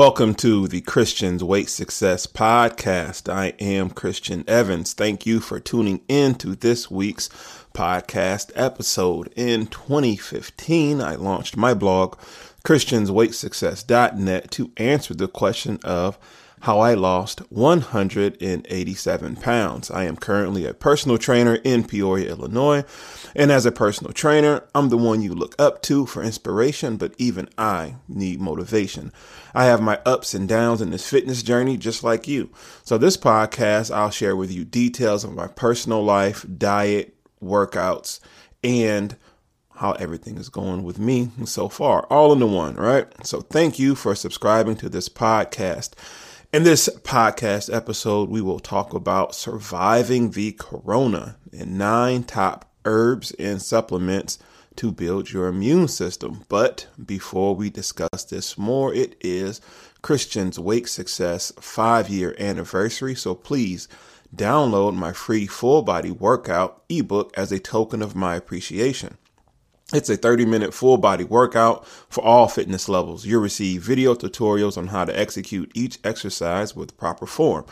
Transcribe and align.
Welcome 0.00 0.34
to 0.36 0.66
the 0.66 0.80
Christians 0.80 1.44
Weight 1.44 1.68
Success 1.68 2.26
Podcast. 2.26 3.30
I 3.30 3.48
am 3.60 3.90
Christian 3.90 4.44
Evans. 4.48 4.94
Thank 4.94 5.26
you 5.26 5.40
for 5.40 5.60
tuning 5.60 6.00
in 6.08 6.36
to 6.36 6.56
this 6.56 6.90
week's 6.90 7.28
podcast 7.74 8.50
episode. 8.54 9.30
In 9.36 9.66
2015, 9.66 11.02
I 11.02 11.16
launched 11.16 11.58
my 11.58 11.74
blog, 11.74 12.16
ChristiansWeightSuccess.net, 12.64 14.50
to 14.52 14.70
answer 14.78 15.12
the 15.12 15.28
question 15.28 15.78
of 15.84 16.18
how 16.60 16.78
I 16.78 16.94
lost 16.94 17.40
187 17.50 19.36
pounds. 19.36 19.90
I 19.90 20.04
am 20.04 20.16
currently 20.16 20.66
a 20.66 20.74
personal 20.74 21.16
trainer 21.16 21.54
in 21.56 21.84
Peoria, 21.84 22.30
Illinois. 22.30 22.84
And 23.34 23.50
as 23.50 23.64
a 23.64 23.72
personal 23.72 24.12
trainer, 24.12 24.64
I'm 24.74 24.90
the 24.90 24.98
one 24.98 25.22
you 25.22 25.34
look 25.34 25.54
up 25.58 25.80
to 25.82 26.04
for 26.04 26.22
inspiration, 26.22 26.96
but 26.96 27.14
even 27.16 27.48
I 27.56 27.96
need 28.08 28.40
motivation. 28.40 29.10
I 29.54 29.64
have 29.64 29.80
my 29.80 30.00
ups 30.04 30.34
and 30.34 30.48
downs 30.48 30.82
in 30.82 30.90
this 30.90 31.08
fitness 31.08 31.42
journey 31.42 31.78
just 31.78 32.04
like 32.04 32.28
you. 32.28 32.50
So 32.84 32.98
this 32.98 33.16
podcast, 33.16 33.90
I'll 33.94 34.10
share 34.10 34.36
with 34.36 34.52
you 34.52 34.64
details 34.64 35.24
of 35.24 35.34
my 35.34 35.46
personal 35.46 36.04
life, 36.04 36.44
diet, 36.58 37.14
workouts, 37.42 38.20
and 38.62 39.16
how 39.76 39.92
everything 39.92 40.36
is 40.36 40.50
going 40.50 40.82
with 40.82 40.98
me 40.98 41.30
so 41.46 41.70
far, 41.70 42.02
all 42.10 42.34
in 42.34 42.38
the 42.38 42.46
one, 42.46 42.74
right? 42.74 43.06
So 43.24 43.40
thank 43.40 43.78
you 43.78 43.94
for 43.94 44.14
subscribing 44.14 44.76
to 44.76 44.90
this 44.90 45.08
podcast. 45.08 45.94
In 46.52 46.64
this 46.64 46.88
podcast 47.04 47.72
episode, 47.72 48.28
we 48.28 48.40
will 48.40 48.58
talk 48.58 48.92
about 48.92 49.36
surviving 49.36 50.32
the 50.32 50.50
corona 50.50 51.36
and 51.56 51.78
nine 51.78 52.24
top 52.24 52.68
herbs 52.84 53.30
and 53.38 53.62
supplements 53.62 54.36
to 54.74 54.90
build 54.90 55.30
your 55.30 55.46
immune 55.46 55.86
system. 55.86 56.44
But 56.48 56.88
before 57.06 57.54
we 57.54 57.70
discuss 57.70 58.24
this 58.24 58.58
more, 58.58 58.92
it 58.92 59.14
is 59.20 59.60
Christian's 60.02 60.58
Weight 60.58 60.88
Success 60.88 61.52
five 61.60 62.08
year 62.08 62.34
anniversary. 62.36 63.14
So 63.14 63.36
please 63.36 63.86
download 64.34 64.96
my 64.96 65.12
free 65.12 65.46
full 65.46 65.82
body 65.82 66.10
workout 66.10 66.82
ebook 66.88 67.32
as 67.38 67.52
a 67.52 67.60
token 67.60 68.02
of 68.02 68.16
my 68.16 68.34
appreciation. 68.34 69.18
It's 69.92 70.08
a 70.08 70.16
30 70.16 70.44
minute 70.44 70.72
full 70.72 70.98
body 70.98 71.24
workout 71.24 71.84
for 71.86 72.22
all 72.22 72.46
fitness 72.46 72.88
levels. 72.88 73.26
You'll 73.26 73.42
receive 73.42 73.82
video 73.82 74.14
tutorials 74.14 74.78
on 74.78 74.86
how 74.88 75.04
to 75.04 75.18
execute 75.18 75.72
each 75.74 75.98
exercise 76.04 76.76
with 76.76 76.96
proper 76.96 77.26
form. 77.26 77.64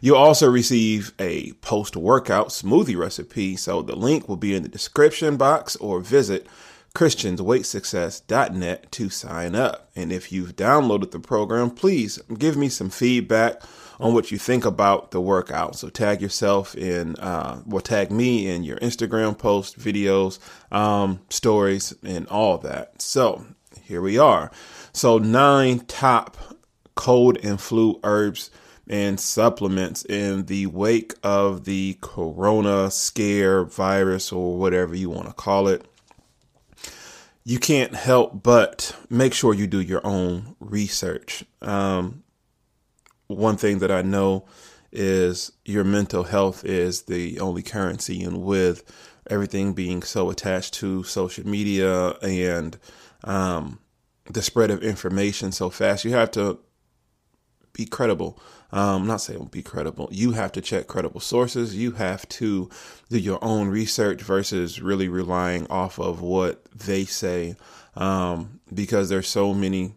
You'll 0.00 0.16
also 0.16 0.48
receive 0.48 1.12
a 1.18 1.50
post 1.54 1.96
workout 1.96 2.50
smoothie 2.50 2.96
recipe. 2.96 3.56
So 3.56 3.82
the 3.82 3.96
link 3.96 4.28
will 4.28 4.36
be 4.36 4.54
in 4.54 4.62
the 4.62 4.68
description 4.68 5.36
box 5.36 5.74
or 5.76 5.98
visit 5.98 6.46
christiansweightsuccess.net 6.94 8.92
to 8.92 9.10
sign 9.10 9.56
up. 9.56 9.90
And 9.96 10.12
if 10.12 10.30
you've 10.30 10.54
downloaded 10.54 11.10
the 11.10 11.18
program, 11.18 11.70
please 11.70 12.20
give 12.38 12.56
me 12.56 12.68
some 12.68 12.88
feedback 12.88 13.60
on 14.04 14.12
what 14.12 14.30
you 14.30 14.36
think 14.36 14.66
about 14.66 15.12
the 15.12 15.20
workout. 15.20 15.76
So 15.76 15.88
tag 15.88 16.20
yourself 16.20 16.76
in, 16.76 17.16
uh, 17.16 17.62
well, 17.64 17.80
tag 17.80 18.10
me 18.10 18.46
in 18.46 18.62
your 18.62 18.76
Instagram 18.76 19.36
posts, 19.36 19.82
videos, 19.82 20.38
um, 20.70 21.22
stories, 21.30 21.94
and 22.04 22.28
all 22.28 22.58
that. 22.58 23.00
So 23.00 23.46
here 23.82 24.02
we 24.02 24.18
are. 24.18 24.50
So 24.92 25.16
nine 25.16 25.80
top 25.80 26.36
cold 26.94 27.38
and 27.42 27.58
flu 27.58 27.98
herbs 28.04 28.50
and 28.86 29.18
supplements 29.18 30.04
in 30.04 30.44
the 30.44 30.66
wake 30.66 31.14
of 31.22 31.64
the 31.64 31.96
corona 32.02 32.90
scare 32.90 33.64
virus 33.64 34.30
or 34.30 34.58
whatever 34.58 34.94
you 34.94 35.08
want 35.08 35.28
to 35.28 35.32
call 35.32 35.66
it 35.66 35.86
you 37.44 37.58
can't 37.58 37.94
help 37.94 38.42
but 38.42 38.96
make 39.10 39.34
sure 39.34 39.54
you 39.54 39.66
do 39.66 39.80
your 39.80 40.00
own 40.04 40.56
research. 40.60 41.44
Um, 41.60 42.23
one 43.26 43.56
thing 43.56 43.78
that 43.78 43.90
I 43.90 44.02
know 44.02 44.46
is 44.92 45.52
your 45.64 45.84
mental 45.84 46.24
health 46.24 46.64
is 46.64 47.02
the 47.02 47.40
only 47.40 47.62
currency, 47.62 48.22
and 48.22 48.42
with 48.42 48.84
everything 49.28 49.72
being 49.72 50.02
so 50.02 50.30
attached 50.30 50.74
to 50.74 51.02
social 51.02 51.46
media 51.46 52.10
and 52.22 52.78
um, 53.24 53.80
the 54.30 54.42
spread 54.42 54.70
of 54.70 54.82
information 54.82 55.52
so 55.52 55.70
fast, 55.70 56.04
you 56.04 56.12
have 56.12 56.30
to 56.32 56.58
be 57.72 57.86
credible. 57.86 58.38
Um, 58.72 59.06
not 59.06 59.20
saying 59.20 59.48
be 59.52 59.62
credible. 59.62 60.08
You 60.10 60.32
have 60.32 60.50
to 60.52 60.60
check 60.60 60.88
credible 60.88 61.20
sources. 61.20 61.76
You 61.76 61.92
have 61.92 62.28
to 62.30 62.68
do 63.08 63.18
your 63.18 63.38
own 63.42 63.68
research 63.68 64.20
versus 64.22 64.80
really 64.80 65.08
relying 65.08 65.66
off 65.68 65.98
of 65.98 66.20
what 66.20 66.64
they 66.72 67.04
say, 67.04 67.56
um, 67.94 68.60
because 68.72 69.08
there's 69.08 69.28
so 69.28 69.54
many 69.54 69.94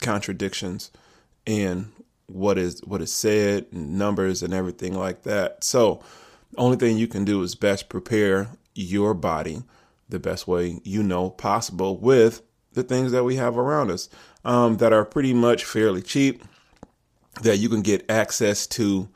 contradictions 0.00 0.90
in 1.46 1.90
what 2.26 2.58
is 2.58 2.80
what 2.84 3.02
is 3.02 3.12
said, 3.12 3.72
numbers, 3.72 4.42
and 4.42 4.54
everything 4.54 4.94
like 4.94 5.22
that. 5.22 5.64
So, 5.64 6.02
only 6.56 6.76
thing 6.76 6.98
you 6.98 7.08
can 7.08 7.24
do 7.24 7.42
is 7.42 7.54
best 7.54 7.88
prepare 7.88 8.48
your 8.74 9.14
body 9.14 9.62
the 10.08 10.18
best 10.18 10.46
way 10.46 10.80
you 10.84 11.02
know 11.02 11.30
possible 11.30 11.96
with 11.98 12.42
the 12.72 12.82
things 12.82 13.12
that 13.12 13.24
we 13.24 13.36
have 13.36 13.56
around 13.56 13.90
us 13.90 14.08
um, 14.44 14.76
that 14.78 14.92
are 14.92 15.04
pretty 15.04 15.32
much 15.32 15.64
fairly 15.64 16.02
cheap 16.02 16.42
that 17.42 17.58
you 17.58 17.68
can 17.68 17.82
get 17.82 18.08
access 18.10 18.66
to 18.66 19.08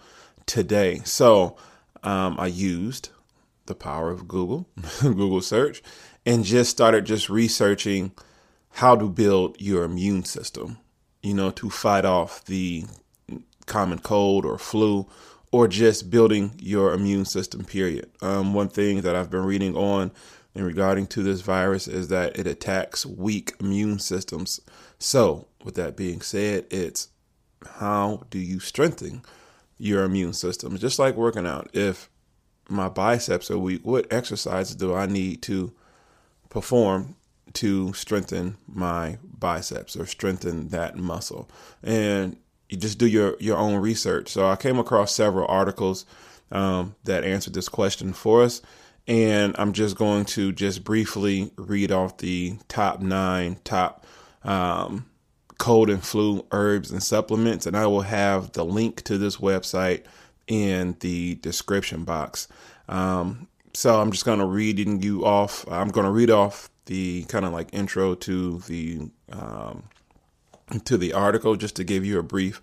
today. 0.46 1.00
So 1.04 1.56
um, 2.02 2.36
I 2.38 2.46
used 2.46 3.10
the 3.66 3.74
power 3.74 4.10
of 4.10 4.26
Google, 4.26 4.66
Google 5.00 5.40
search, 5.40 5.82
and 6.24 6.44
just 6.44 6.70
started 6.70 7.04
just 7.04 7.28
researching 7.28 8.12
how 8.72 8.96
to 8.96 9.08
build 9.08 9.60
your 9.60 9.84
immune 9.84 10.24
system, 10.24 10.78
you 11.22 11.34
know, 11.34 11.50
to 11.50 11.70
fight 11.70 12.04
off 12.04 12.44
the 12.44 12.84
common 13.66 13.98
cold 13.98 14.44
or 14.44 14.58
flu 14.58 15.06
or 15.50 15.68
just 15.68 16.10
building 16.10 16.52
your 16.58 16.92
immune 16.92 17.24
system, 17.24 17.64
period. 17.64 18.10
Um, 18.20 18.54
one 18.54 18.68
thing 18.68 19.00
that 19.02 19.16
I've 19.16 19.30
been 19.30 19.44
reading 19.44 19.76
on 19.76 20.10
in 20.54 20.64
regarding 20.64 21.06
to 21.08 21.22
this 21.22 21.40
virus 21.40 21.88
is 21.88 22.08
that 22.08 22.38
it 22.38 22.46
attacks 22.46 23.06
weak 23.06 23.54
immune 23.60 23.98
systems. 23.98 24.60
So, 24.98 25.46
with 25.64 25.74
that 25.76 25.96
being 25.96 26.20
said, 26.20 26.66
it's 26.70 27.08
how 27.78 28.24
do 28.30 28.38
you 28.38 28.60
strengthen 28.60 29.22
your 29.78 30.04
immune 30.04 30.32
system? 30.32 30.76
Just 30.76 30.98
like 30.98 31.14
working 31.14 31.46
out. 31.46 31.70
If 31.72 32.10
my 32.68 32.88
biceps 32.88 33.50
are 33.50 33.58
weak, 33.58 33.84
what 33.84 34.12
exercises 34.12 34.76
do 34.76 34.94
I 34.94 35.06
need 35.06 35.42
to 35.42 35.72
perform 36.50 37.16
to 37.54 37.92
strengthen 37.92 38.56
my 38.66 39.18
biceps 39.22 39.96
or 39.96 40.06
strengthen 40.06 40.68
that 40.68 40.96
muscle? 40.96 41.48
And 41.82 42.36
you 42.68 42.76
just 42.76 42.98
do 42.98 43.06
your, 43.06 43.36
your 43.40 43.56
own 43.56 43.76
research. 43.76 44.28
So 44.28 44.48
I 44.48 44.56
came 44.56 44.78
across 44.78 45.14
several 45.14 45.46
articles 45.48 46.06
um, 46.50 46.94
that 47.04 47.24
answered 47.24 47.54
this 47.54 47.68
question 47.68 48.12
for 48.12 48.42
us. 48.42 48.62
And 49.06 49.54
I'm 49.58 49.72
just 49.72 49.96
going 49.96 50.26
to 50.26 50.52
just 50.52 50.84
briefly 50.84 51.50
read 51.56 51.90
off 51.90 52.18
the 52.18 52.58
top 52.68 53.00
nine 53.00 53.56
top 53.64 54.04
um, 54.42 55.06
cold 55.58 55.90
and 55.90 56.02
flu 56.02 56.46
herbs 56.52 56.90
and 56.90 57.02
supplements, 57.02 57.66
and 57.66 57.76
I 57.76 57.86
will 57.86 58.02
have 58.02 58.52
the 58.52 58.64
link 58.64 59.02
to 59.04 59.18
this 59.18 59.38
website 59.38 60.04
in 60.46 60.96
the 61.00 61.34
description 61.36 62.04
box. 62.04 62.48
Um, 62.88 63.48
so 63.78 64.00
I'm 64.00 64.10
just 64.10 64.24
going 64.24 64.40
to 64.40 64.44
reading 64.44 65.02
you 65.02 65.24
off. 65.24 65.64
I'm 65.70 65.90
going 65.90 66.04
to 66.04 66.10
read 66.10 66.30
off 66.30 66.68
the 66.86 67.22
kind 67.28 67.44
of 67.44 67.52
like 67.52 67.68
intro 67.72 68.16
to 68.16 68.58
the 68.66 69.08
um, 69.30 69.84
to 70.84 70.98
the 70.98 71.12
article 71.12 71.54
just 71.54 71.76
to 71.76 71.84
give 71.84 72.04
you 72.04 72.18
a 72.18 72.24
brief 72.24 72.60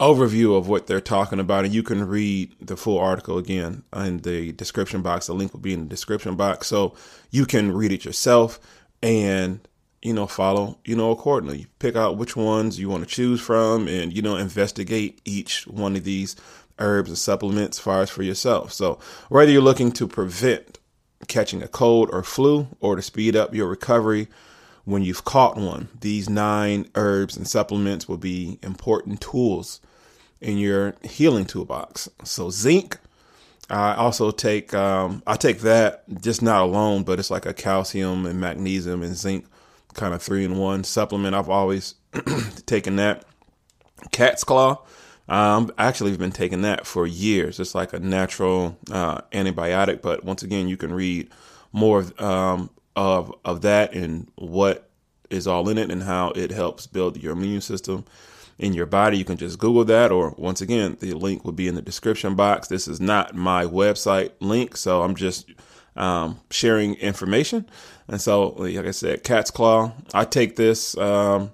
overview 0.00 0.58
of 0.58 0.66
what 0.66 0.88
they're 0.88 1.00
talking 1.00 1.38
about, 1.38 1.64
and 1.64 1.72
you 1.72 1.84
can 1.84 2.04
read 2.04 2.52
the 2.60 2.76
full 2.76 2.98
article 2.98 3.38
again 3.38 3.84
in 3.94 4.18
the 4.18 4.50
description 4.50 5.02
box. 5.02 5.28
The 5.28 5.34
link 5.34 5.52
will 5.52 5.60
be 5.60 5.72
in 5.72 5.84
the 5.84 5.88
description 5.88 6.34
box, 6.34 6.66
so 6.66 6.96
you 7.30 7.46
can 7.46 7.70
read 7.70 7.92
it 7.92 8.04
yourself 8.04 8.58
and 9.04 9.60
you 10.02 10.14
know, 10.14 10.26
follow, 10.26 10.78
you 10.84 10.96
know, 10.96 11.10
accordingly. 11.10 11.66
Pick 11.78 11.94
out 11.94 12.16
which 12.16 12.34
ones 12.34 12.78
you 12.78 12.88
want 12.88 13.06
to 13.06 13.14
choose 13.14 13.40
from 13.40 13.86
and, 13.86 14.16
you 14.16 14.22
know, 14.22 14.36
investigate 14.36 15.20
each 15.24 15.66
one 15.66 15.94
of 15.94 16.04
these 16.04 16.36
herbs 16.80 17.10
and 17.10 17.18
supplements 17.18 17.78
far 17.78 18.02
as 18.02 18.10
for 18.10 18.22
yourself. 18.22 18.72
So, 18.72 18.98
whether 19.28 19.50
you're 19.50 19.62
looking 19.62 19.92
to 19.92 20.08
prevent 20.08 20.78
catching 21.28 21.62
a 21.62 21.68
cold 21.68 22.10
or 22.12 22.22
flu 22.22 22.68
or 22.80 22.96
to 22.96 23.02
speed 23.02 23.36
up 23.36 23.54
your 23.54 23.68
recovery 23.68 24.28
when 24.84 25.02
you've 25.02 25.24
caught 25.24 25.56
one, 25.56 25.88
these 26.00 26.28
nine 26.28 26.88
herbs 26.94 27.36
and 27.36 27.46
supplements 27.46 28.08
will 28.08 28.16
be 28.16 28.58
important 28.62 29.20
tools 29.20 29.80
in 30.40 30.56
your 30.56 30.94
healing 31.02 31.44
toolbox. 31.44 32.08
So, 32.24 32.50
zinc. 32.50 32.98
I 33.68 33.94
also 33.94 34.32
take 34.32 34.74
um, 34.74 35.22
I 35.28 35.36
take 35.36 35.60
that 35.60 36.02
just 36.20 36.42
not 36.42 36.62
alone, 36.62 37.04
but 37.04 37.20
it's 37.20 37.30
like 37.30 37.46
a 37.46 37.54
calcium 37.54 38.26
and 38.26 38.40
magnesium 38.40 39.02
and 39.02 39.14
zinc 39.14 39.46
kind 39.94 40.14
of 40.14 40.22
three 40.22 40.44
in 40.44 40.56
one 40.56 40.84
supplement. 40.84 41.36
I've 41.36 41.48
always 41.48 41.94
taken 42.66 42.96
that. 42.96 43.24
Cat's 44.12 44.44
Claw. 44.44 44.82
Um, 45.30 45.72
actually, 45.78 46.10
have 46.10 46.18
been 46.18 46.32
taking 46.32 46.62
that 46.62 46.86
for 46.86 47.06
years. 47.06 47.60
It's 47.60 47.74
like 47.74 47.92
a 47.92 48.00
natural 48.00 48.76
uh, 48.90 49.22
antibiotic, 49.32 50.02
but 50.02 50.24
once 50.24 50.42
again, 50.42 50.68
you 50.68 50.76
can 50.76 50.92
read 50.92 51.30
more 51.72 52.00
of, 52.00 52.20
um, 52.20 52.70
of 52.96 53.32
of 53.44 53.62
that 53.62 53.94
and 53.94 54.28
what 54.34 54.90
is 55.30 55.46
all 55.46 55.68
in 55.68 55.78
it 55.78 55.90
and 55.90 56.02
how 56.02 56.30
it 56.32 56.50
helps 56.50 56.88
build 56.88 57.16
your 57.16 57.32
immune 57.32 57.60
system 57.60 58.04
in 58.58 58.74
your 58.74 58.86
body. 58.86 59.18
You 59.18 59.24
can 59.24 59.36
just 59.36 59.60
Google 59.60 59.84
that, 59.84 60.10
or 60.10 60.34
once 60.36 60.60
again, 60.60 60.96
the 61.00 61.14
link 61.14 61.44
will 61.44 61.52
be 61.52 61.68
in 61.68 61.76
the 61.76 61.82
description 61.82 62.34
box. 62.34 62.66
This 62.66 62.88
is 62.88 63.00
not 63.00 63.34
my 63.34 63.64
website 63.64 64.32
link, 64.40 64.76
so 64.76 65.02
I'm 65.02 65.14
just 65.14 65.48
um, 65.94 66.40
sharing 66.50 66.94
information. 66.96 67.66
And 68.08 68.20
so, 68.20 68.48
like 68.48 68.84
I 68.84 68.90
said, 68.90 69.22
Cat's 69.22 69.52
Claw, 69.52 69.92
I 70.12 70.24
take 70.24 70.56
this, 70.56 70.96
um, 70.98 71.52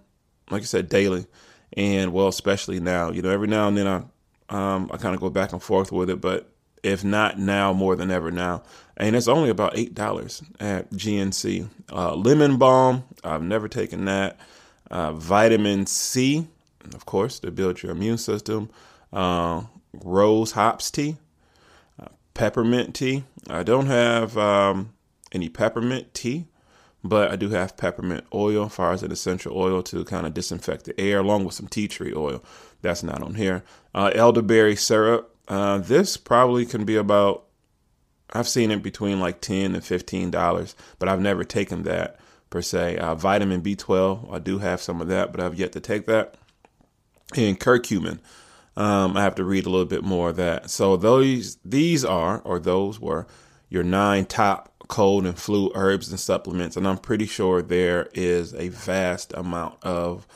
like 0.51 0.63
I 0.63 0.65
said, 0.65 0.89
daily. 0.89 1.27
And 1.73 2.13
well, 2.13 2.29
especially 2.29 2.81
now, 2.81 3.11
you 3.11 3.23
know, 3.23 3.31
every 3.31 3.49
now 3.49 3.69
and 3.69 3.77
then 3.77 3.87
I, 3.87 3.97
um, 4.49 4.91
I 4.93 4.97
kind 4.97 5.15
of 5.15 5.21
go 5.21 5.31
back 5.31 5.53
and 5.53 5.63
forth 5.63 5.93
with 5.93 6.11
it, 6.11 6.21
but 6.21 6.51
if 6.83 7.05
not 7.05 7.39
now, 7.39 7.73
more 7.73 7.97
than 7.97 8.11
ever 8.11 8.31
now. 8.31 8.63
And 8.97 9.17
it's 9.17 9.29
only 9.29 9.51
about 9.51 9.75
$8 9.75 10.43
at 10.61 10.91
GNC. 10.91 11.69
Uh, 11.93 12.15
lemon 12.15 12.57
balm, 12.57 13.05
I've 13.25 13.43
never 13.43 13.69
taken 13.69 14.05
that. 14.05 14.39
Uh, 14.91 15.13
vitamin 15.13 15.87
C, 15.87 16.47
of 16.95 17.05
course, 17.05 17.41
to 17.41 17.51
build 17.51 17.83
your 17.83 17.93
immune 17.93 18.19
system. 18.19 18.71
Uh, 19.13 19.63
rose 19.93 20.53
hips 20.53 20.91
tea, 20.91 21.17
uh, 22.01 22.07
peppermint 22.35 22.95
tea. 22.95 23.25
I 23.49 23.63
don't 23.63 23.87
have 23.87 24.37
um, 24.39 24.93
any 25.33 25.49
peppermint 25.49 26.15
tea, 26.15 26.47
but 27.09 27.31
I 27.31 27.37
do 27.37 27.51
have 27.51 27.77
peppermint 27.77 28.25
oil, 28.35 28.69
far 28.69 28.93
as 28.93 29.03
an 29.03 29.13
essential 29.13 29.57
oil 29.57 29.83
to 29.85 30.05
kind 30.05 30.27
of 30.27 30.35
disinfect 30.35 30.85
the 30.85 31.01
air, 31.01 31.21
along 31.21 31.45
with 31.45 31.55
some 31.55 31.69
tea 31.69 31.89
tree 31.89 32.13
oil. 32.15 32.43
That's 32.83 33.03
not 33.03 33.23
on 33.23 33.35
here. 33.35 33.65
Uh, 33.95 34.11
elderberry 34.15 34.77
syrup. 34.77 35.35
Uh, 35.49 35.79
this 35.79 36.17
probably 36.17 36.67
can 36.67 36.85
be 36.85 36.97
about. 36.97 37.45
I've 38.33 38.49
seen 38.49 38.71
it 38.71 38.83
between 38.83 39.21
like 39.21 39.41
ten 39.41 39.75
and 39.75 39.85
fifteen 39.85 40.31
dollars, 40.31 40.75
but 40.99 41.09
I've 41.09 41.21
never 41.21 41.45
taken 41.45 41.85
that 41.85 42.19
per 42.51 42.63
se. 42.63 42.99
Uh, 42.99 43.15
vitamin 43.15 43.63
B12. 43.63 44.33
I 44.33 44.39
do 44.39 44.59
have 44.59 44.81
some 44.81 45.01
of 45.01 45.09
that, 45.09 45.33
but 45.33 45.41
I've 45.41 45.59
yet 45.59 45.73
to 45.73 45.81
take 45.81 46.07
that. 46.07 46.37
And 47.35 47.59
curcumin. 47.59 48.21
Um, 48.77 49.17
I 49.17 49.23
have 49.23 49.35
to 49.37 49.45
read 49.45 49.67
a 49.67 49.71
little 49.71 49.87
bit 49.87 50.05
more 50.05 50.31
of 50.31 50.37
that. 50.37 50.71
So 50.71 50.97
those 50.97 51.57
these 51.65 52.05
are 52.05 52.41
or 52.41 52.59
those 52.59 53.01
were 53.01 53.27
your 53.69 53.83
nine 53.83 54.27
top 54.27 54.73
cold 54.89 55.27
and 55.27 55.39
flu 55.39 55.71
herbs 55.75 56.11
and 56.11 56.21
supplements, 56.21 56.77
and 56.77 56.87
I'm 56.87 56.99
pretty 56.99 57.27
sure 57.27 57.63
there 57.63 58.09
is 58.15 58.55
a 58.55 58.69
vast 58.69 59.33
amount 59.35 59.83
of 59.83 60.27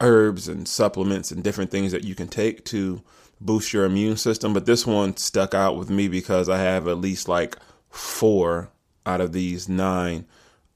herbs 0.00 0.48
and 0.48 0.66
supplements 0.66 1.30
and 1.30 1.42
different 1.42 1.70
things 1.70 1.92
that 1.92 2.04
you 2.04 2.14
can 2.14 2.28
take 2.28 2.64
to 2.66 3.02
boost 3.40 3.72
your 3.72 3.84
immune 3.84 4.16
system. 4.16 4.52
But 4.52 4.66
this 4.66 4.86
one 4.86 5.16
stuck 5.16 5.54
out 5.54 5.76
with 5.76 5.90
me 5.90 6.08
because 6.08 6.48
I 6.48 6.58
have 6.58 6.88
at 6.88 6.98
least 6.98 7.28
like 7.28 7.56
four 7.90 8.70
out 9.06 9.20
of 9.20 9.32
these 9.32 9.68
nine 9.68 10.26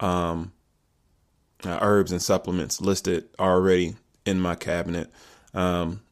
um, 0.01 0.53
uh, 1.65 1.79
herbs 1.81 2.13
and 2.13 2.23
supplements 2.23 2.81
listed 2.81 3.29
already 3.39 3.97
in 4.25 4.41
my 4.41 4.55
cabinet. 4.55 5.11
Um, 5.55 6.03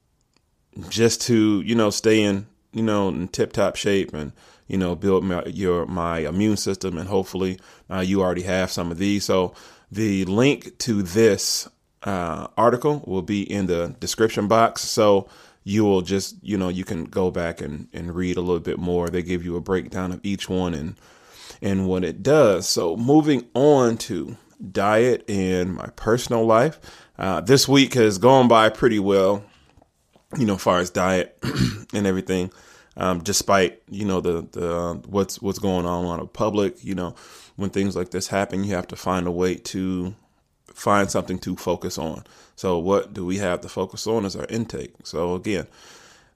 just 0.89 1.23
to 1.23 1.63
you 1.63 1.75
know 1.75 1.91
stay 1.91 2.23
in 2.23 2.47
you 2.73 2.83
know 2.83 3.09
in 3.09 3.29
tip 3.29 3.53
top 3.53 3.77
shape 3.77 4.13
and 4.13 4.33
you 4.67 4.77
know 4.77 4.95
build 4.95 5.25
my, 5.25 5.45
your 5.47 5.87
my 5.87 6.21
immune 6.21 6.57
system 6.57 6.99
and 6.99 7.09
hopefully 7.09 7.59
uh, 7.91 8.01
you 8.01 8.23
already 8.23 8.43
have 8.43 8.71
some 8.71 8.91
of 8.91 8.99
these. 8.99 9.25
So 9.25 9.55
the 9.91 10.25
link 10.25 10.79
to 10.79 11.03
this 11.03 11.69
uh, 12.03 12.49
article 12.57 13.03
will 13.07 13.23
be 13.23 13.43
in 13.51 13.67
the 13.67 13.95
description 14.01 14.49
box. 14.49 14.83
So 14.83 15.29
you 15.65 15.85
will 15.85 16.03
just 16.03 16.37
you 16.43 16.57
know 16.57 16.69
you 16.69 16.85
can 16.85 17.05
go 17.05 17.31
back 17.31 17.61
and 17.61 17.89
and 17.93 18.15
read 18.15 18.37
a 18.37 18.41
little 18.41 18.61
bit 18.61 18.79
more. 18.79 19.09
They 19.09 19.23
give 19.23 19.45
you 19.45 19.57
a 19.57 19.61
breakdown 19.61 20.13
of 20.13 20.21
each 20.23 20.49
one 20.49 20.75
and 20.75 20.97
and 21.63 21.87
what 21.89 22.05
it 22.05 22.23
does. 22.23 22.69
So 22.69 22.97
moving 22.97 23.47
on 23.55 23.97
to 23.99 24.37
diet 24.73 25.29
and 25.29 25.75
my 25.75 25.89
personal 25.97 26.45
life. 26.45 26.79
Uh, 27.19 27.41
this 27.41 27.67
week 27.67 27.95
has 27.95 28.19
gone 28.19 28.47
by 28.47 28.69
pretty 28.69 28.99
well 28.99 29.43
you 30.37 30.47
know, 30.47 30.57
far 30.57 30.79
as 30.79 30.91
diet 30.91 31.39
and 31.95 32.07
everything. 32.07 32.53
Um, 32.99 33.23
despite 33.23 33.83
you 33.91 34.05
know 34.05 34.21
the 34.21 34.47
the 34.53 34.75
uh, 34.75 34.95
what's 35.07 35.41
what's 35.43 35.59
going 35.59 35.87
on 35.87 36.05
on 36.07 36.19
the 36.19 36.27
public, 36.27 36.83
you 36.83 36.95
know, 36.95 37.15
when 37.57 37.71
things 37.71 37.95
like 37.95 38.11
this 38.11 38.29
happen, 38.29 38.65
you 38.65 38.75
have 38.75 38.89
to 38.89 38.97
find 38.97 39.27
a 39.27 39.31
way 39.31 39.57
to 39.57 40.15
find 40.67 41.11
something 41.11 41.39
to 41.41 41.57
focus 41.57 41.99
on. 41.99 42.25
So 42.55 42.79
what 42.79 43.13
do 43.13 43.25
we 43.25 43.39
have 43.39 43.61
to 43.63 43.69
focus 43.69 44.07
on 44.07 44.25
is 44.25 44.37
our 44.37 44.47
intake. 44.47 44.95
So 45.05 45.35
again, 45.35 45.67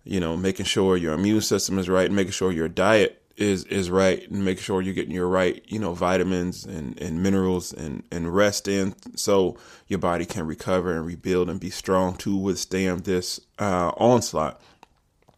you 0.05 0.21
know, 0.21 0.37
making 0.37 0.67
sure 0.67 0.97
your 0.97 1.15
immune 1.15 1.41
system 1.41 1.79
is 1.79 1.89
right, 1.89 2.11
making 2.11 2.33
sure 2.33 2.53
your 2.53 2.69
diet 2.69 3.21
is 3.41 3.65
is 3.65 3.91
right 3.91 4.31
and 4.31 4.45
make 4.45 4.59
sure 4.59 4.83
you're 4.83 4.95
getting 4.95 5.15
your 5.15 5.27
right 5.27 5.65
you 5.67 5.79
know 5.79 5.95
vitamins 5.95 6.67
and, 6.67 7.01
and 7.01 7.23
minerals 7.23 7.73
and 7.73 8.03
and 8.13 8.35
rest 8.35 8.69
in 8.69 8.95
so 9.17 9.57
your 9.89 9.99
body 9.99 10.27
can 10.27 10.47
recover 10.47 10.95
and 10.95 11.07
rebuild 11.07 11.49
and 11.49 11.59
be 11.59 11.71
strong 11.71 12.15
to 12.17 12.37
withstand 12.37 13.05
this 13.05 13.41
uh, 13.59 13.91
onslaught 13.97 14.61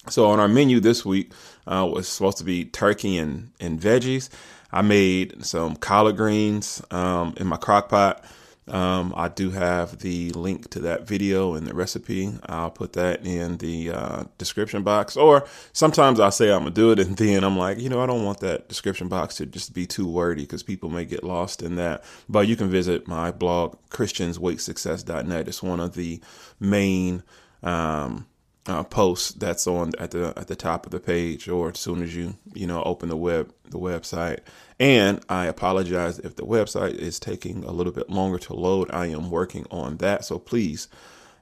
so 0.09 0.27
on 0.27 0.41
our 0.41 0.49
menu 0.49 0.81
this 0.81 1.05
week 1.05 1.33
uh, 1.67 1.89
was 1.91 2.09
supposed 2.09 2.39
to 2.39 2.45
be 2.45 2.65
turkey 2.65 3.17
and 3.17 3.51
and 3.61 3.81
veggies 3.81 4.29
i 4.73 4.83
made 4.83 5.45
some 5.45 5.77
collard 5.77 6.17
greens 6.17 6.83
um, 6.91 7.35
in 7.37 7.47
my 7.47 7.57
crock 7.57 7.89
pot 7.89 8.25
um, 8.69 9.13
I 9.17 9.29
do 9.29 9.51
have 9.51 9.99
the 9.99 10.31
link 10.31 10.71
to 10.71 10.81
that 10.81 11.07
video 11.07 11.55
and 11.55 11.67
the 11.67 11.75
recipe. 11.75 12.33
I'll 12.47 12.71
put 12.71 12.93
that 12.93 13.27
in 13.27 13.57
the 13.57 13.91
uh, 13.91 14.25
description 14.39 14.85
box. 14.85 15.17
Or 15.17 15.47
sometimes 15.73 16.21
I'll 16.21 16.31
say 16.31 16.53
I'm 16.53 16.61
gonna 16.61 16.71
do 16.71 16.93
it, 16.93 17.01
and 17.01 17.17
then 17.19 17.43
I'm 17.43 17.59
like, 17.59 17.81
you 17.81 17.89
know, 17.89 18.01
I 18.01 18.07
don't 18.07 18.25
want 18.25 18.41
that 18.41 18.69
description 18.69 19.09
box 19.09 19.37
to 19.37 19.47
just 19.47 19.75
be 19.75 19.87
too 19.87 20.07
wordy 20.07 20.43
because 20.43 20.63
people 20.63 20.91
may 20.91 21.05
get 21.05 21.25
lost 21.25 21.63
in 21.63 21.75
that. 21.77 22.05
But 22.29 22.47
you 22.47 22.55
can 22.55 22.71
visit 22.71 23.09
my 23.09 23.33
blog, 23.33 23.77
ChristiansWeightSuccess.net. 23.91 25.49
It's 25.49 25.63
one 25.63 25.81
of 25.81 25.95
the 25.95 26.21
main 26.61 27.25
um, 27.65 28.27
uh, 28.67 28.85
post 28.85 29.41
that's 29.41 29.67
on 29.67 29.93
at 29.99 30.12
the 30.12 30.32
at 30.37 30.47
the 30.47 30.55
top 30.56 30.87
of 30.87 30.93
the 30.93 31.00
page 31.00 31.49
or 31.49 31.70
as 31.70 31.79
soon 31.79 32.03
as 32.03 32.14
you 32.14 32.37
you 32.55 32.67
know 32.67 32.82
open 32.85 33.09
the 33.09 33.17
web 33.17 33.53
the 33.70 33.79
website. 33.79 34.41
And 34.79 35.20
i 35.29 35.47
apologize 35.47 36.19
if 36.20 36.37
the 36.37 36.44
website 36.44 36.94
is 36.94 37.19
taking 37.19 37.64
a 37.64 37.73
little 37.73 37.93
bit 37.93 38.09
longer 38.09 38.38
to 38.38 38.55
load. 38.55 38.91
I 38.93 39.06
am 39.06 39.31
working 39.31 39.67
on 39.70 39.97
that. 39.99 40.25
So 40.25 40.38
please 40.38 40.88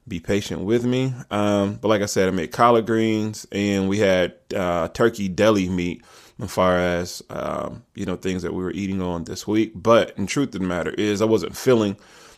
be 0.08 0.18
patient 0.18 0.62
with 0.62 0.84
me. 0.84 1.12
Um, 1.30 1.74
but 1.74 1.88
like 1.88 2.02
i 2.02 2.06
said 2.06 2.28
i 2.28 2.30
made 2.30 2.52
collard 2.52 2.86
greens 2.86 3.46
and 3.52 3.88
we 3.88 3.98
had 3.98 4.34
uh, 4.56 4.88
turkey 4.88 5.28
deli 5.28 5.68
meat 5.68 6.02
as 6.40 6.50
far 6.50 6.78
as 6.78 7.22
um, 7.28 7.84
you 7.94 8.06
know 8.06 8.16
things 8.16 8.42
that 8.42 8.54
we 8.54 8.62
were 8.62 8.72
eating 8.72 9.02
on 9.02 9.24
this 9.24 9.46
week. 9.46 9.72
But 9.74 10.16
in 10.16 10.26
truth 10.26 10.54
of 10.54 10.62
the 10.62 10.66
matter 10.66 10.92
is 10.92 11.20
i 11.20 11.26
wasn't 11.26 11.54
feeling 11.54 11.96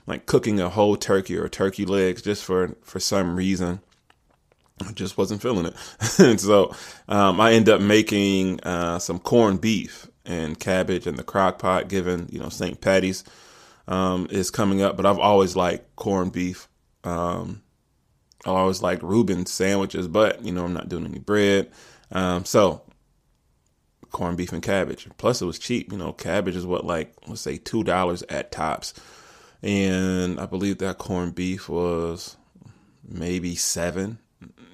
like 0.09 0.26
cooking 0.26 0.59
a 0.59 0.68
whole 0.68 0.97
turkey 0.97 1.37
or 1.37 1.49
turkey 1.49 1.85
legs 1.87 2.21
just 2.21 2.42
for 2.42 2.75
for 2.83 2.99
some 2.99 3.37
reason 3.37 3.80
I 4.81 4.93
just 4.93 5.19
wasn't 5.19 5.43
feeling 5.43 5.67
it. 5.67 5.75
and 6.19 6.41
so 6.41 6.75
um, 7.09 7.41
I 7.41 7.52
end 7.52 7.69
up 7.69 7.81
making 7.81 8.61
uh, 8.61 8.99
some 8.99 9.19
corned 9.19 9.61
beef 9.61 10.09
and 10.25 10.59
cabbage 10.59 11.07
in 11.07 11.17
the 11.17 11.25
crock 11.25 11.59
pot, 11.59 11.88
given, 11.88 12.29
you 12.31 12.38
know, 12.38 12.49
St. 12.49 12.81
Patty's 12.81 13.25
um, 13.88 14.26
is 14.31 14.50
coming 14.50 14.83
up. 14.83 14.97
But 14.97 15.07
I've 15.07 15.19
always 15.19 15.57
liked 15.57 15.97
corned 15.97 16.33
beef. 16.33 16.69
Um, 17.05 17.62
I 18.45 18.50
always 18.50 18.83
like 18.83 19.02
Reuben 19.02 19.47
sandwiches, 19.47 20.09
but, 20.09 20.45
you 20.45 20.52
know, 20.52 20.64
I'm 20.64 20.73
not 20.73 20.88
doing 20.88 21.07
any 21.07 21.19
bread. 21.19 21.71
Um, 22.11 22.45
so 22.45 22.83
corned 24.11 24.37
beef 24.37 24.52
and 24.52 24.62
cabbage. 24.62 25.09
Plus, 25.17 25.43
it 25.43 25.47
was 25.47 25.59
cheap. 25.59 25.93
You 25.93 25.99
know, 25.99 26.12
cabbage 26.12 26.57
is 26.57 26.67
what, 26.67 26.85
like, 26.85 27.14
let's 27.26 27.41
say 27.41 27.59
$2 27.59 28.23
at 28.29 28.52
tops. 28.52 28.95
And 29.62 30.41
I 30.41 30.47
believe 30.47 30.79
that 30.79 30.99
corned 30.99 31.35
beef 31.35 31.69
was 31.69 32.37
maybe 33.09 33.55
seven 33.55 34.19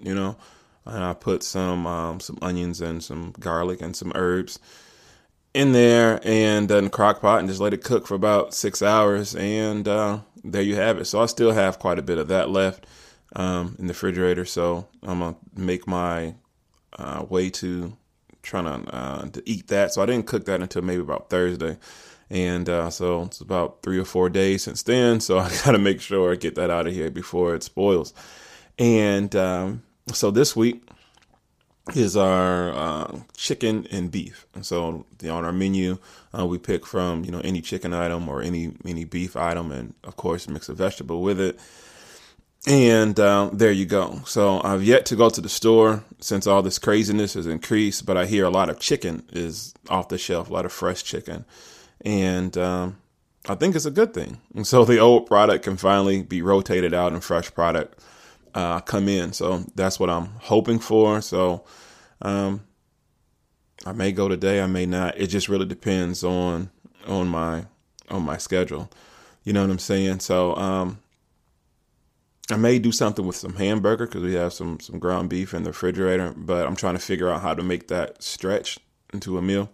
you 0.02 0.14
know. 0.14 0.36
And 0.84 1.04
I 1.04 1.12
put 1.12 1.42
some 1.42 1.86
um, 1.86 2.20
some 2.20 2.38
onions 2.40 2.80
and 2.80 3.02
some 3.02 3.34
garlic 3.38 3.82
and 3.82 3.94
some 3.94 4.12
herbs 4.14 4.58
in 5.54 5.72
there 5.72 6.20
and 6.24 6.68
then 6.68 6.90
crock 6.90 7.20
pot 7.20 7.40
and 7.40 7.48
just 7.48 7.60
let 7.60 7.74
it 7.74 7.82
cook 7.82 8.06
for 8.06 8.14
about 8.14 8.54
six 8.54 8.82
hours 8.82 9.34
and 9.34 9.88
uh, 9.88 10.20
there 10.44 10.62
you 10.62 10.76
have 10.76 10.98
it. 10.98 11.06
So 11.06 11.20
I 11.20 11.26
still 11.26 11.52
have 11.52 11.78
quite 11.78 11.98
a 11.98 12.02
bit 12.02 12.18
of 12.18 12.28
that 12.28 12.50
left 12.50 12.86
um, 13.34 13.76
in 13.78 13.86
the 13.86 13.92
refrigerator. 13.92 14.44
So 14.44 14.88
I'm 15.02 15.20
gonna 15.20 15.36
make 15.56 15.86
my 15.86 16.34
uh, 16.98 17.24
way 17.28 17.50
to 17.50 17.96
trying 18.42 18.64
to 18.64 18.94
uh, 18.94 19.26
to 19.28 19.42
eat 19.48 19.68
that. 19.68 19.92
So 19.92 20.02
I 20.02 20.06
didn't 20.06 20.26
cook 20.26 20.44
that 20.46 20.60
until 20.60 20.82
maybe 20.82 21.02
about 21.02 21.30
Thursday. 21.30 21.78
And 22.30 22.68
uh, 22.68 22.90
so 22.90 23.22
it's 23.22 23.40
about 23.40 23.82
three 23.82 23.98
or 23.98 24.04
four 24.04 24.28
days 24.28 24.62
since 24.62 24.82
then. 24.82 25.20
So 25.20 25.38
I 25.38 25.48
got 25.64 25.72
to 25.72 25.78
make 25.78 26.00
sure 26.00 26.32
I 26.32 26.36
get 26.36 26.54
that 26.56 26.70
out 26.70 26.86
of 26.86 26.92
here 26.92 27.10
before 27.10 27.54
it 27.54 27.62
spoils. 27.62 28.12
And 28.78 29.34
um, 29.34 29.82
so 30.12 30.30
this 30.30 30.54
week 30.56 30.82
is 31.94 32.16
our 32.16 32.70
uh, 32.72 33.20
chicken 33.36 33.86
and 33.90 34.10
beef. 34.10 34.46
And 34.54 34.64
so 34.64 35.06
on 35.22 35.44
our 35.44 35.52
menu, 35.52 35.98
uh, 36.38 36.46
we 36.46 36.58
pick 36.58 36.86
from 36.86 37.24
you 37.24 37.30
know 37.30 37.40
any 37.40 37.60
chicken 37.60 37.92
item 37.94 38.28
or 38.28 38.42
any 38.42 38.72
any 38.84 39.04
beef 39.04 39.36
item, 39.36 39.72
and 39.72 39.94
of 40.04 40.16
course 40.16 40.48
mix 40.48 40.68
a 40.68 40.74
vegetable 40.74 41.22
with 41.22 41.40
it. 41.40 41.58
And 42.66 43.18
uh, 43.18 43.50
there 43.52 43.72
you 43.72 43.86
go. 43.86 44.20
So 44.26 44.60
I've 44.62 44.82
yet 44.82 45.06
to 45.06 45.16
go 45.16 45.30
to 45.30 45.40
the 45.40 45.48
store 45.48 46.04
since 46.20 46.46
all 46.46 46.60
this 46.60 46.78
craziness 46.78 47.34
has 47.34 47.46
increased, 47.46 48.04
but 48.04 48.16
I 48.16 48.26
hear 48.26 48.44
a 48.44 48.50
lot 48.50 48.68
of 48.68 48.80
chicken 48.80 49.22
is 49.32 49.74
off 49.88 50.08
the 50.08 50.18
shelf, 50.18 50.50
a 50.50 50.52
lot 50.52 50.66
of 50.66 50.72
fresh 50.72 51.02
chicken, 51.02 51.44
and 52.04 52.58
um, 52.58 52.98
I 53.48 53.54
think 53.54 53.74
it's 53.76 53.86
a 53.86 53.90
good 53.90 54.12
thing. 54.12 54.38
And 54.54 54.66
so 54.66 54.84
the 54.84 54.98
old 54.98 55.26
product 55.26 55.64
can 55.64 55.76
finally 55.76 56.22
be 56.22 56.42
rotated 56.42 56.92
out 56.92 57.12
and 57.12 57.24
fresh 57.24 57.54
product 57.54 57.98
uh, 58.58 58.80
come 58.80 59.08
in. 59.08 59.32
So 59.32 59.64
that's 59.76 60.00
what 60.00 60.10
I'm 60.10 60.30
hoping 60.40 60.80
for. 60.80 61.20
So 61.20 61.64
um, 62.20 62.64
I 63.86 63.92
may 63.92 64.10
go 64.10 64.28
today, 64.28 64.60
I 64.60 64.66
may 64.66 64.84
not. 64.84 65.16
It 65.16 65.28
just 65.28 65.48
really 65.48 65.64
depends 65.64 66.24
on 66.24 66.70
on 67.06 67.28
my 67.28 67.66
on 68.10 68.24
my 68.24 68.36
schedule. 68.36 68.90
You 69.44 69.52
know 69.52 69.62
what 69.62 69.70
I'm 69.70 69.78
saying? 69.78 70.18
So 70.20 70.56
um, 70.56 70.98
I 72.50 72.56
may 72.56 72.80
do 72.80 72.90
something 72.90 73.24
with 73.24 73.36
some 73.36 73.54
hamburger 73.54 74.06
because 74.06 74.24
we 74.24 74.34
have 74.34 74.52
some 74.52 74.80
some 74.80 74.98
ground 74.98 75.30
beef 75.30 75.54
in 75.54 75.62
the 75.62 75.70
refrigerator, 75.70 76.34
but 76.36 76.66
I'm 76.66 76.74
trying 76.74 76.94
to 76.94 77.00
figure 77.00 77.30
out 77.30 77.42
how 77.42 77.54
to 77.54 77.62
make 77.62 77.86
that 77.88 78.24
stretch 78.24 78.80
into 79.12 79.38
a 79.38 79.42
meal 79.42 79.70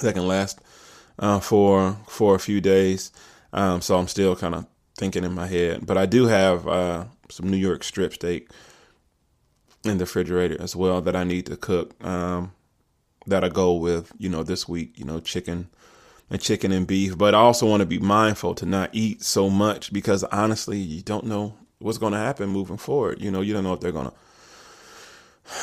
that 0.00 0.14
can 0.14 0.26
last 0.26 0.60
uh, 1.20 1.38
for 1.38 1.96
for 2.08 2.34
a 2.34 2.40
few 2.40 2.60
days. 2.60 3.12
Um, 3.52 3.80
so 3.80 3.96
I'm 3.96 4.08
still 4.08 4.34
kind 4.34 4.56
of 4.56 4.66
thinking 4.96 5.24
in 5.24 5.32
my 5.32 5.46
head, 5.46 5.86
but 5.86 5.96
I 5.98 6.06
do 6.06 6.26
have 6.26 6.68
uh, 6.68 7.04
some 7.28 7.50
New 7.50 7.56
York 7.56 7.82
strip 7.82 8.14
steak 8.14 8.50
in 9.84 9.98
the 9.98 10.04
refrigerator 10.04 10.60
as 10.60 10.74
well 10.74 11.00
that 11.02 11.16
I 11.16 11.24
need 11.24 11.46
to 11.46 11.56
cook. 11.56 12.02
Um, 12.04 12.52
that 13.26 13.44
I 13.44 13.48
go 13.48 13.74
with, 13.74 14.12
you 14.18 14.28
know, 14.28 14.42
this 14.42 14.68
week, 14.68 14.98
you 14.98 15.04
know, 15.04 15.20
chicken 15.20 15.68
and 16.30 16.40
chicken 16.40 16.72
and 16.72 16.86
beef. 16.86 17.16
But 17.16 17.34
I 17.34 17.38
also 17.38 17.66
want 17.66 17.80
to 17.80 17.86
be 17.86 17.98
mindful 17.98 18.54
to 18.56 18.66
not 18.66 18.90
eat 18.92 19.22
so 19.22 19.48
much 19.48 19.92
because 19.92 20.24
honestly, 20.24 20.78
you 20.78 21.02
don't 21.02 21.24
know 21.24 21.56
what's 21.78 21.98
going 21.98 22.12
to 22.12 22.18
happen 22.18 22.48
moving 22.48 22.76
forward. 22.76 23.20
You 23.20 23.30
know, 23.30 23.40
you 23.40 23.52
don't 23.52 23.64
know 23.64 23.72
if 23.72 23.80
they're 23.80 23.92
going 23.92 24.10
to 24.10 24.14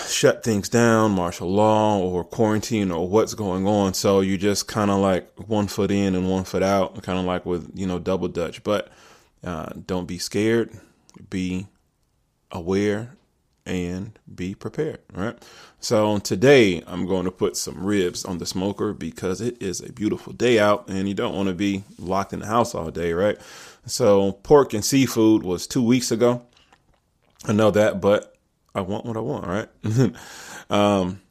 shut 0.08 0.44
things 0.44 0.70
down, 0.70 1.12
martial 1.12 1.52
law, 1.52 2.00
or 2.00 2.24
quarantine, 2.24 2.92
or 2.92 3.08
what's 3.08 3.34
going 3.34 3.68
on. 3.68 3.94
So 3.94 4.22
you 4.22 4.38
just 4.38 4.68
kind 4.68 4.92
of 4.92 5.00
like 5.00 5.32
one 5.48 5.68
foot 5.68 5.92
in 5.92 6.16
and 6.16 6.30
one 6.30 6.44
foot 6.44 6.64
out, 6.64 7.02
kind 7.04 7.20
of 7.20 7.26
like 7.26 7.46
with 7.46 7.72
you 7.74 7.88
know 7.88 8.00
double 8.00 8.28
dutch. 8.28 8.64
But 8.64 8.92
uh, 9.44 9.74
don't 9.86 10.08
be 10.08 10.18
scared. 10.18 10.72
Be 11.30 11.68
aware 12.52 13.16
and 13.66 14.18
be 14.34 14.56
prepared. 14.56 15.00
Right. 15.14 15.38
So 15.80 16.20
today 16.20 16.84
I'm 16.88 17.06
going 17.06 17.26
to 17.26 17.32
put 17.32 17.58
some 17.58 17.84
ribs 17.84 18.26
on 18.26 18.38
the 18.38 18.46
smoker 18.46 18.94
because 18.94 19.42
it 19.42 19.62
is 19.62 19.82
a 19.82 19.92
beautiful 19.92 20.34
day 20.34 20.60
out, 20.60 20.90
and 20.90 21.08
you 21.08 21.14
don't 21.14 21.36
want 21.36 21.50
to 21.50 21.56
be 21.56 21.84
locked 21.98 22.34
in 22.34 22.40
the 22.40 22.46
house 22.46 22.76
all 22.76 22.92
day, 22.92 23.14
right? 23.14 23.38
So 23.86 24.34
pork 24.34 24.74
and 24.74 24.86
seafood 24.86 25.44
was 25.44 25.68
two 25.68 25.84
weeks 25.84 26.12
ago. 26.12 26.46
I 27.46 27.54
know 27.54 27.72
that, 27.72 28.02
but 28.02 28.36
I 28.76 28.82
want 28.82 29.06
what 29.06 29.18
I 29.18 29.22
want, 29.22 29.48
right? 29.48 29.70
um, 30.70 31.22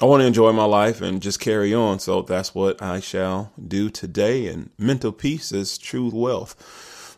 I 0.00 0.06
want 0.06 0.22
to 0.22 0.26
enjoy 0.26 0.52
my 0.52 0.64
life 0.64 1.02
and 1.02 1.20
just 1.20 1.40
carry 1.40 1.74
on. 1.74 1.98
So 1.98 2.22
that's 2.22 2.54
what 2.54 2.80
I 2.80 3.00
shall 3.00 3.52
do 3.68 3.90
today. 3.90 4.46
And 4.46 4.70
mental 4.78 5.12
peace 5.12 5.52
is 5.52 5.76
true 5.76 6.10
wealth. 6.12 6.56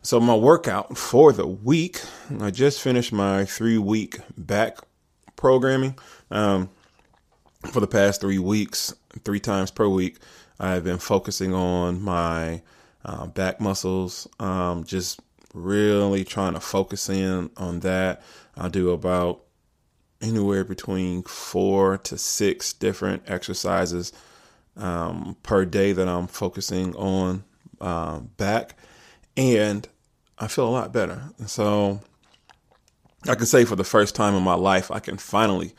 So 0.05 0.19
my 0.19 0.35
workout 0.35 0.99
for 0.99 1.33
the 1.33 1.47
week, 1.47 2.03
I 2.41 2.51
just 2.51 2.81
finished 2.81 3.13
my 3.13 3.45
three 3.45 3.79
week 3.79 4.19
back 4.37 4.79
programming. 5.37 5.97
Um, 6.29 6.71
for 7.71 7.79
the 7.79 7.87
past 7.87 8.21
three 8.21 8.41
weeks, 8.41 8.93
three 9.25 9.39
times 9.39 9.71
per 9.71 9.87
week, 9.87 10.19
I've 10.59 10.83
been 10.83 10.99
focusing 10.99 11.55
on 11.55 12.03
my 12.03 12.63
uh, 13.05 13.27
back 13.29 13.61
muscles, 13.61 14.27
um, 14.41 14.83
just 14.83 15.21
really 15.55 16.25
trying 16.25 16.55
to 16.55 16.61
focus 16.61 17.09
in 17.09 17.51
on 17.57 17.79
that. 17.81 18.23
I 18.57 18.69
do 18.69 18.91
about 18.91 19.43
anywhere 20.21 20.65
between 20.65 21.23
four 21.23 21.99
to 21.99 22.19
six 22.19 22.73
different 22.73 23.23
exercises 23.29 24.13
um, 24.77 25.37
per 25.45 25.65
day 25.65 25.93
that 25.93 26.09
I'm 26.09 26.27
focusing 26.27 26.93
on 26.97 27.45
uh, 27.81 28.19
back, 28.19 28.77
and 29.37 29.89
I 30.39 30.49
feel 30.49 30.69
a 30.69 30.71
lot 30.71 30.93
better. 30.93 31.23
And 31.39 31.49
So 31.49 32.01
I 33.29 33.35
can 33.35 33.47
say 33.47 33.65
for 33.65 33.77
the 33.77 33.85
first 33.85 34.15
time 34.15 34.35
in 34.35 34.43
my 34.43 34.55
life, 34.55 34.91
I 34.91 34.99
can 34.99 35.17
finally 35.17 35.75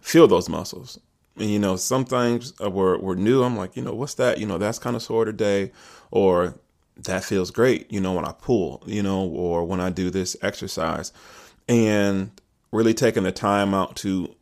feel 0.00 0.26
those 0.26 0.48
muscles. 0.48 0.98
And 1.36 1.50
you 1.50 1.58
know, 1.58 1.76
some 1.76 2.04
things 2.04 2.58
were 2.58 2.98
were 2.98 3.14
new. 3.14 3.42
I'm 3.42 3.56
like, 3.56 3.76
you 3.76 3.82
know, 3.82 3.94
what's 3.94 4.14
that? 4.14 4.38
You 4.38 4.46
know, 4.46 4.58
that's 4.58 4.78
kind 4.78 4.96
of 4.96 5.02
sore 5.02 5.24
today, 5.24 5.70
or 6.10 6.54
that 6.96 7.24
feels 7.24 7.50
great. 7.50 7.92
You 7.92 8.00
know, 8.00 8.12
when 8.12 8.24
I 8.24 8.32
pull, 8.32 8.82
you 8.86 9.02
know, 9.02 9.24
or 9.24 9.64
when 9.64 9.80
I 9.80 9.90
do 9.90 10.10
this 10.10 10.36
exercise, 10.42 11.12
and 11.68 12.32
really 12.72 12.94
taking 12.94 13.22
the 13.22 13.32
time 13.32 13.72
out 13.72 13.94
to 13.96 14.34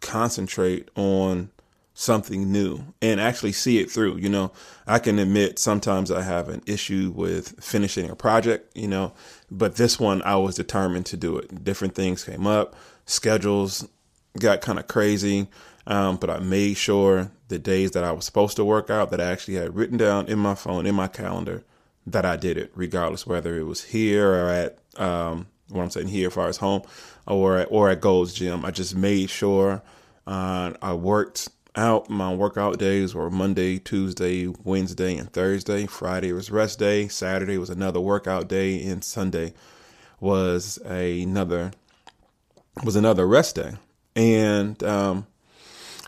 concentrate 0.00 0.90
on 0.96 1.51
something 1.94 2.50
new 2.50 2.80
and 3.00 3.20
actually 3.20 3.52
see 3.52 3.78
it 3.78 3.90
through. 3.90 4.16
You 4.16 4.28
know, 4.28 4.52
I 4.86 4.98
can 4.98 5.18
admit 5.18 5.58
sometimes 5.58 6.10
I 6.10 6.22
have 6.22 6.48
an 6.48 6.62
issue 6.66 7.12
with 7.14 7.62
finishing 7.62 8.10
a 8.10 8.16
project, 8.16 8.76
you 8.76 8.88
know, 8.88 9.12
but 9.50 9.76
this 9.76 10.00
one 10.00 10.22
I 10.22 10.36
was 10.36 10.56
determined 10.56 11.06
to 11.06 11.16
do 11.16 11.36
it. 11.36 11.64
Different 11.64 11.94
things 11.94 12.24
came 12.24 12.46
up, 12.46 12.74
schedules 13.06 13.88
got 14.38 14.62
kind 14.62 14.78
of 14.78 14.88
crazy, 14.88 15.48
um, 15.86 16.16
but 16.16 16.30
I 16.30 16.38
made 16.38 16.76
sure 16.76 17.30
the 17.48 17.58
days 17.58 17.90
that 17.90 18.04
I 18.04 18.12
was 18.12 18.24
supposed 18.24 18.56
to 18.56 18.64
work 18.64 18.88
out 18.88 19.10
that 19.10 19.20
I 19.20 19.30
actually 19.30 19.54
had 19.54 19.76
written 19.76 19.98
down 19.98 20.26
in 20.28 20.38
my 20.38 20.54
phone, 20.54 20.86
in 20.86 20.94
my 20.94 21.08
calendar, 21.08 21.64
that 22.06 22.24
I 22.24 22.36
did 22.36 22.56
it, 22.56 22.72
regardless 22.74 23.26
whether 23.26 23.56
it 23.58 23.64
was 23.64 23.84
here 23.84 24.32
or 24.32 24.48
at 24.48 24.78
um, 24.96 25.46
what 25.68 25.82
I'm 25.82 25.90
saying 25.90 26.08
here, 26.08 26.28
as 26.28 26.34
far 26.34 26.48
as 26.48 26.56
home 26.56 26.82
or 27.26 27.64
or 27.66 27.90
at 27.90 28.00
Gold's 28.00 28.34
Gym. 28.34 28.64
I 28.64 28.70
just 28.70 28.96
made 28.96 29.30
sure 29.30 29.82
uh, 30.26 30.72
I 30.80 30.94
worked 30.94 31.48
out. 31.74 32.10
My 32.10 32.34
workout 32.34 32.78
days 32.78 33.14
were 33.14 33.30
Monday, 33.30 33.78
Tuesday, 33.78 34.46
Wednesday, 34.46 35.16
and 35.16 35.32
Thursday. 35.32 35.86
Friday 35.86 36.32
was 36.32 36.50
rest 36.50 36.78
day. 36.78 37.08
Saturday 37.08 37.58
was 37.58 37.70
another 37.70 38.00
workout 38.00 38.48
day, 38.48 38.82
and 38.84 39.02
Sunday 39.02 39.54
was 40.20 40.78
another 40.84 41.72
was 42.84 42.96
another 42.96 43.26
rest 43.26 43.56
day. 43.56 43.72
And 44.14 44.82
um, 44.82 45.26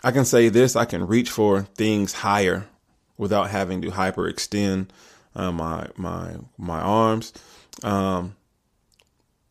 I 0.03 0.11
can 0.11 0.25
say 0.25 0.49
this: 0.49 0.75
I 0.75 0.85
can 0.85 1.07
reach 1.07 1.29
for 1.29 1.63
things 1.63 2.13
higher 2.13 2.67
without 3.17 3.49
having 3.49 3.81
to 3.81 3.89
hyperextend 3.89 4.87
uh, 5.35 5.51
my 5.51 5.87
my 5.97 6.35
my 6.57 6.79
arms. 6.79 7.33
Um, 7.83 8.35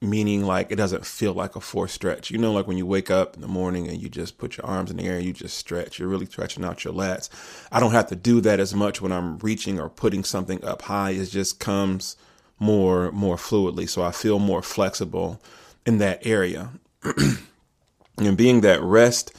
meaning 0.04 0.44
like 0.44 0.70
it 0.70 0.76
doesn't 0.76 1.06
feel 1.06 1.32
like 1.32 1.56
a 1.56 1.60
forced 1.60 1.94
stretch. 1.94 2.30
You 2.30 2.38
know, 2.38 2.52
like 2.52 2.66
when 2.66 2.76
you 2.78 2.86
wake 2.86 3.10
up 3.10 3.34
in 3.34 3.40
the 3.40 3.48
morning 3.48 3.88
and 3.88 4.00
you 4.00 4.08
just 4.08 4.38
put 4.38 4.56
your 4.56 4.66
arms 4.66 4.90
in 4.90 4.98
the 4.98 5.04
air 5.04 5.16
and 5.16 5.24
you 5.24 5.32
just 5.32 5.56
stretch, 5.56 5.98
you're 5.98 6.08
really 6.08 6.26
stretching 6.26 6.64
out 6.64 6.84
your 6.84 6.92
lats. 6.92 7.28
I 7.72 7.80
don't 7.80 7.92
have 7.92 8.08
to 8.08 8.16
do 8.16 8.40
that 8.42 8.60
as 8.60 8.74
much 8.74 9.00
when 9.00 9.12
I'm 9.12 9.38
reaching 9.38 9.80
or 9.80 9.88
putting 9.88 10.24
something 10.24 10.64
up 10.64 10.82
high. 10.82 11.10
It 11.10 11.26
just 11.26 11.60
comes 11.60 12.16
more 12.58 13.10
more 13.12 13.36
fluidly, 13.36 13.88
so 13.88 14.02
I 14.02 14.12
feel 14.12 14.38
more 14.38 14.62
flexible 14.62 15.40
in 15.86 15.98
that 15.98 16.26
area. 16.26 16.70
and 18.18 18.36
being 18.36 18.60
that 18.62 18.82
rest 18.82 19.34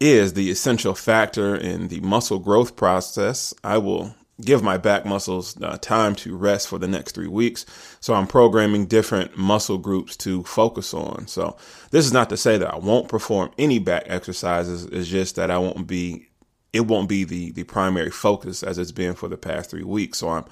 is 0.00 0.34
the 0.34 0.50
essential 0.50 0.94
factor 0.94 1.54
in 1.54 1.88
the 1.88 2.00
muscle 2.00 2.38
growth 2.38 2.74
process, 2.76 3.54
I 3.62 3.78
will 3.78 4.14
give 4.44 4.62
my 4.62 4.76
back 4.76 5.06
muscles 5.06 5.60
uh, 5.62 5.78
time 5.78 6.14
to 6.16 6.36
rest 6.36 6.68
for 6.68 6.78
the 6.78 6.88
next 6.88 7.14
three 7.14 7.28
weeks. 7.28 7.64
So 8.00 8.14
I'm 8.14 8.26
programming 8.26 8.86
different 8.86 9.36
muscle 9.36 9.78
groups 9.78 10.16
to 10.18 10.42
focus 10.44 10.92
on. 10.92 11.26
So 11.26 11.56
this 11.90 12.04
is 12.04 12.12
not 12.12 12.28
to 12.30 12.36
say 12.36 12.58
that 12.58 12.72
I 12.72 12.78
won't 12.78 13.08
perform 13.08 13.50
any 13.58 13.78
back 13.78 14.04
exercises. 14.06 14.84
It's 14.86 15.08
just 15.08 15.36
that 15.36 15.50
I 15.50 15.58
won't 15.58 15.86
be, 15.86 16.28
it 16.72 16.86
won't 16.86 17.08
be 17.08 17.24
the, 17.24 17.52
the 17.52 17.64
primary 17.64 18.10
focus 18.10 18.62
as 18.62 18.78
it's 18.78 18.92
been 18.92 19.14
for 19.14 19.28
the 19.28 19.36
past 19.36 19.70
three 19.70 19.84
weeks. 19.84 20.18
So 20.18 20.28
I'm 20.28 20.44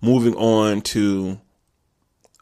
moving 0.00 0.34
on 0.34 0.82
to 0.82 1.40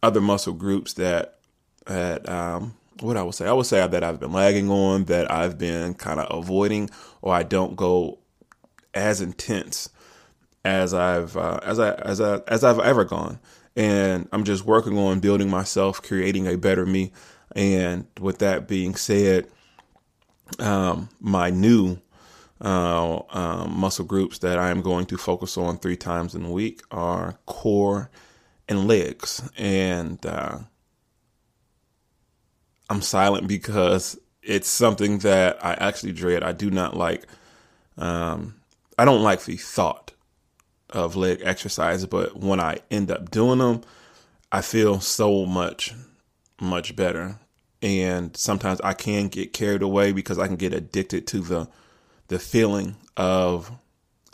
other 0.03 0.21
muscle 0.21 0.53
groups 0.53 0.95
that, 0.95 1.39
that, 1.87 2.29
um, 2.29 2.75
what 3.01 3.17
I 3.17 3.23
would 3.23 3.35
say, 3.35 3.47
I 3.47 3.53
would 3.53 3.67
say 3.67 3.87
that 3.87 4.05
I've 4.05 4.21
been 4.21 4.33
lagging 4.33 4.71
on, 4.71 5.05
that 5.07 5.31
I've 5.31 5.59
been 5.59 5.95
kind 5.95 6.21
of 6.21 6.39
avoiding, 6.39 6.91
or 7.23 7.35
I 7.35 7.43
don't 7.43 7.75
go 7.75 8.21
as 8.95 9.21
intense 9.21 9.89
as 10.65 10.95
I've 10.95 11.37
uh, 11.37 11.61
as 11.63 11.79
I 11.79 11.93
as 11.95 12.21
I 12.21 12.39
as 12.49 12.65
I've 12.65 12.79
ever 12.81 13.05
gone, 13.05 13.39
and 13.77 14.29
I'm 14.33 14.45
just 14.45 14.65
working 14.65 14.99
on 14.99 15.21
building 15.21 15.51
myself, 15.51 16.03
creating 16.03 16.47
a 16.47 16.57
better 16.57 16.87
me. 16.87 17.13
And 17.55 18.07
with 18.21 18.39
that 18.39 18.67
being 18.67 18.95
said, 18.97 19.47
um, 20.59 21.09
my 21.21 21.51
new 21.51 21.99
uh, 22.61 23.21
um, 23.31 23.79
muscle 23.79 24.05
groups 24.05 24.39
that 24.39 24.59
I 24.59 24.71
am 24.71 24.81
going 24.81 25.07
to 25.07 25.17
focus 25.17 25.57
on 25.57 25.79
three 25.79 25.97
times 25.97 26.35
in 26.35 26.45
a 26.45 26.51
week 26.51 26.83
are 26.91 27.39
core 27.47 28.11
and 28.69 28.89
legs, 28.89 29.49
and 29.57 30.25
uh, 30.25 30.59
I'm 32.89 33.03
silent 33.03 33.47
because 33.47 34.19
it's 34.43 34.69
something 34.69 35.19
that 35.19 35.63
I 35.65 35.75
actually 35.75 36.13
dread. 36.13 36.43
I 36.43 36.53
do 36.53 36.71
not 36.71 36.97
like. 36.97 37.27
Um, 37.97 38.57
I 38.99 39.05
don't 39.05 39.23
like 39.23 39.45
the 39.45 39.57
thought 39.57 40.15
of 40.95 41.17
leg 41.17 41.41
exercise, 41.43 42.07
but 42.07 42.37
when 42.37 42.61
I 42.61 42.79
end 42.91 43.11
up 43.11 43.31
doing 43.31 43.59
them, 43.59 43.83
I 44.51 44.63
feel 44.63 45.01
so 45.01 45.45
much, 45.45 45.93
much 46.61 46.95
better. 46.97 47.39
And 47.83 48.35
sometimes 48.37 48.81
I 48.83 48.95
can 48.95 49.29
get 49.29 49.53
carried 49.53 49.83
away 49.83 50.13
because 50.13 50.39
I 50.39 50.47
can 50.47 50.57
get 50.57 50.73
addicted 50.73 51.27
to 51.29 51.41
the 51.41 51.69
the 52.29 52.39
feeling 52.39 52.97
of 53.19 53.71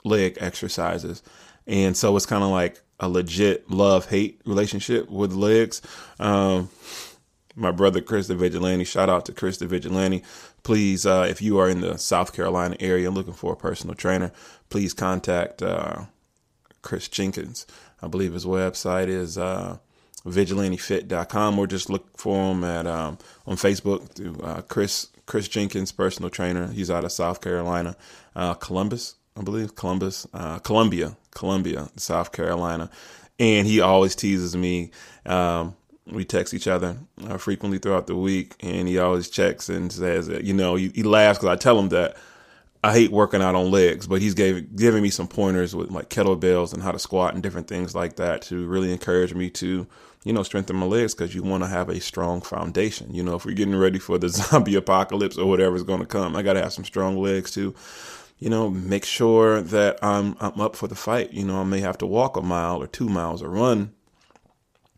leg 0.04 0.38
exercises. 0.40 1.22
And 1.66 1.96
so 1.96 2.14
it's 2.16 2.26
kind 2.26 2.44
of 2.44 2.50
like 2.50 2.80
a 3.00 3.08
legit 3.08 3.68
love 3.70 4.08
hate 4.08 4.40
relationship 4.44 5.10
with 5.10 5.32
legs. 5.32 5.82
Um, 6.20 6.70
my 7.56 7.72
brother 7.72 8.00
Chris 8.00 8.28
the 8.28 8.36
Vigilante, 8.36 8.84
shout 8.84 9.08
out 9.08 9.26
to 9.26 9.32
Chris 9.32 9.58
the 9.58 9.66
Vigilante. 9.66 10.22
Please, 10.62 11.04
uh, 11.04 11.26
if 11.28 11.42
you 11.42 11.58
are 11.58 11.68
in 11.68 11.80
the 11.80 11.98
South 11.98 12.32
Carolina 12.32 12.76
area 12.78 13.10
looking 13.10 13.32
for 13.32 13.54
a 13.54 13.56
personal 13.56 13.94
trainer, 13.94 14.30
please 14.68 14.92
contact 14.94 15.62
uh, 15.62 16.04
Chris 16.82 17.08
Jenkins. 17.08 17.66
I 18.02 18.08
believe 18.08 18.32
his 18.32 18.46
website 18.46 19.08
is 19.08 19.36
uh, 19.36 19.78
vigilantefit.com 20.24 21.58
or 21.58 21.66
just 21.66 21.90
look 21.90 22.16
for 22.18 22.52
him 22.52 22.64
at 22.64 22.86
um, 22.86 23.18
on 23.46 23.56
Facebook 23.56 24.08
through 24.10 24.36
uh, 24.42 24.62
Chris 24.62 25.08
Chris 25.26 25.48
Jenkins, 25.48 25.92
personal 25.92 26.30
trainer. 26.30 26.68
He's 26.68 26.90
out 26.90 27.04
of 27.04 27.12
South 27.12 27.40
Carolina, 27.40 27.96
uh, 28.34 28.54
Columbus, 28.54 29.14
I 29.36 29.42
believe, 29.42 29.76
Columbus, 29.76 30.26
uh, 30.34 30.58
Columbia, 30.58 31.16
Columbia, 31.30 31.88
South 31.96 32.32
Carolina, 32.32 32.90
and 33.38 33.66
he 33.66 33.80
always 33.80 34.16
teases 34.16 34.56
me. 34.56 34.90
Um, 35.24 35.76
we 36.06 36.24
text 36.24 36.52
each 36.52 36.66
other 36.66 36.96
uh, 37.28 37.36
frequently 37.36 37.78
throughout 37.78 38.08
the 38.08 38.16
week, 38.16 38.54
and 38.60 38.88
he 38.88 38.98
always 38.98 39.30
checks 39.30 39.68
and 39.68 39.92
says, 39.92 40.28
you 40.42 40.52
know, 40.52 40.74
he, 40.74 40.88
he 40.94 41.04
laughs 41.04 41.38
because 41.38 41.52
I 41.52 41.56
tell 41.56 41.78
him 41.78 41.90
that 41.90 42.16
I 42.82 42.94
hate 42.94 43.10
working 43.10 43.42
out 43.42 43.54
on 43.54 43.70
legs, 43.70 44.06
but 44.06 44.22
he's 44.22 44.32
gave, 44.32 44.74
giving 44.74 45.02
me 45.02 45.10
some 45.10 45.28
pointers 45.28 45.74
with 45.74 45.90
like 45.90 46.08
kettlebells 46.08 46.72
and 46.72 46.82
how 46.82 46.92
to 46.92 46.98
squat 46.98 47.34
and 47.34 47.42
different 47.42 47.68
things 47.68 47.94
like 47.94 48.16
that 48.16 48.40
to 48.42 48.66
really 48.66 48.90
encourage 48.90 49.34
me 49.34 49.50
to, 49.50 49.86
you 50.24 50.32
know, 50.32 50.42
strengthen 50.42 50.76
my 50.76 50.86
legs 50.86 51.14
because 51.14 51.34
you 51.34 51.42
want 51.42 51.62
to 51.62 51.68
have 51.68 51.90
a 51.90 52.00
strong 52.00 52.40
foundation. 52.40 53.14
You 53.14 53.22
know, 53.22 53.34
if 53.34 53.44
we're 53.44 53.54
getting 53.54 53.76
ready 53.76 53.98
for 53.98 54.16
the 54.16 54.28
zombie 54.30 54.76
apocalypse 54.76 55.36
or 55.36 55.46
whatever 55.46 55.76
is 55.76 55.82
going 55.82 56.00
to 56.00 56.06
come, 56.06 56.34
I 56.34 56.42
got 56.42 56.54
to 56.54 56.62
have 56.62 56.72
some 56.72 56.86
strong 56.86 57.18
legs 57.18 57.50
to, 57.52 57.74
you 58.38 58.48
know, 58.48 58.70
make 58.70 59.04
sure 59.04 59.60
that 59.60 60.02
I'm 60.02 60.36
I'm 60.40 60.58
up 60.58 60.74
for 60.74 60.88
the 60.88 60.94
fight. 60.94 61.34
You 61.34 61.44
know, 61.44 61.60
I 61.60 61.64
may 61.64 61.80
have 61.80 61.98
to 61.98 62.06
walk 62.06 62.38
a 62.38 62.42
mile 62.42 62.82
or 62.82 62.86
two 62.86 63.10
miles 63.10 63.42
or 63.42 63.50
run 63.50 63.92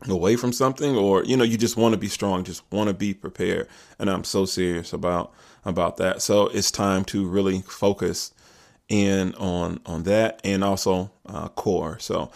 away 0.09 0.35
from 0.35 0.51
something 0.51 0.95
or 0.95 1.23
you 1.23 1.37
know 1.37 1.43
you 1.43 1.57
just 1.57 1.77
want 1.77 1.93
to 1.93 1.97
be 1.97 2.09
strong 2.09 2.43
just 2.43 2.61
want 2.71 2.89
to 2.89 2.93
be 2.93 3.13
prepared 3.13 3.67
and 3.99 4.09
i'm 4.09 4.23
so 4.23 4.43
serious 4.43 4.91
about 4.91 5.33
about 5.65 5.97
that. 5.97 6.21
So 6.21 6.47
it's 6.47 6.71
time 6.71 7.03
to 7.05 7.27
really 7.27 7.61
focus 7.61 8.31
in 8.89 9.33
on 9.35 9.79
on 9.85 10.03
that 10.03 10.41
and 10.43 10.63
also 10.63 11.11
uh, 11.25 11.47
core. 11.49 11.97
So 11.99 12.31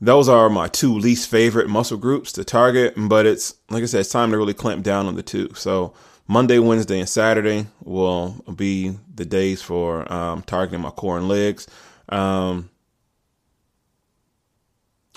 those 0.00 0.28
are 0.28 0.48
my 0.48 0.68
two 0.68 0.92
least 0.94 1.30
favorite 1.30 1.68
muscle 1.68 1.98
groups 1.98 2.32
to 2.32 2.42
target 2.42 2.92
but 2.96 3.24
it's 3.24 3.54
like 3.70 3.84
i 3.84 3.86
said 3.86 4.00
it's 4.00 4.10
time 4.10 4.32
to 4.32 4.36
really 4.36 4.54
clamp 4.54 4.82
down 4.82 5.06
on 5.06 5.14
the 5.14 5.22
two. 5.22 5.52
So 5.54 5.92
monday 6.26 6.58
wednesday 6.58 6.98
and 6.98 7.08
saturday 7.08 7.66
will 7.84 8.30
be 8.56 8.96
the 9.14 9.24
days 9.24 9.60
for 9.60 10.10
um, 10.12 10.42
targeting 10.42 10.80
my 10.80 10.90
core 10.90 11.18
and 11.18 11.28
legs. 11.28 11.68
Um, 12.08 12.70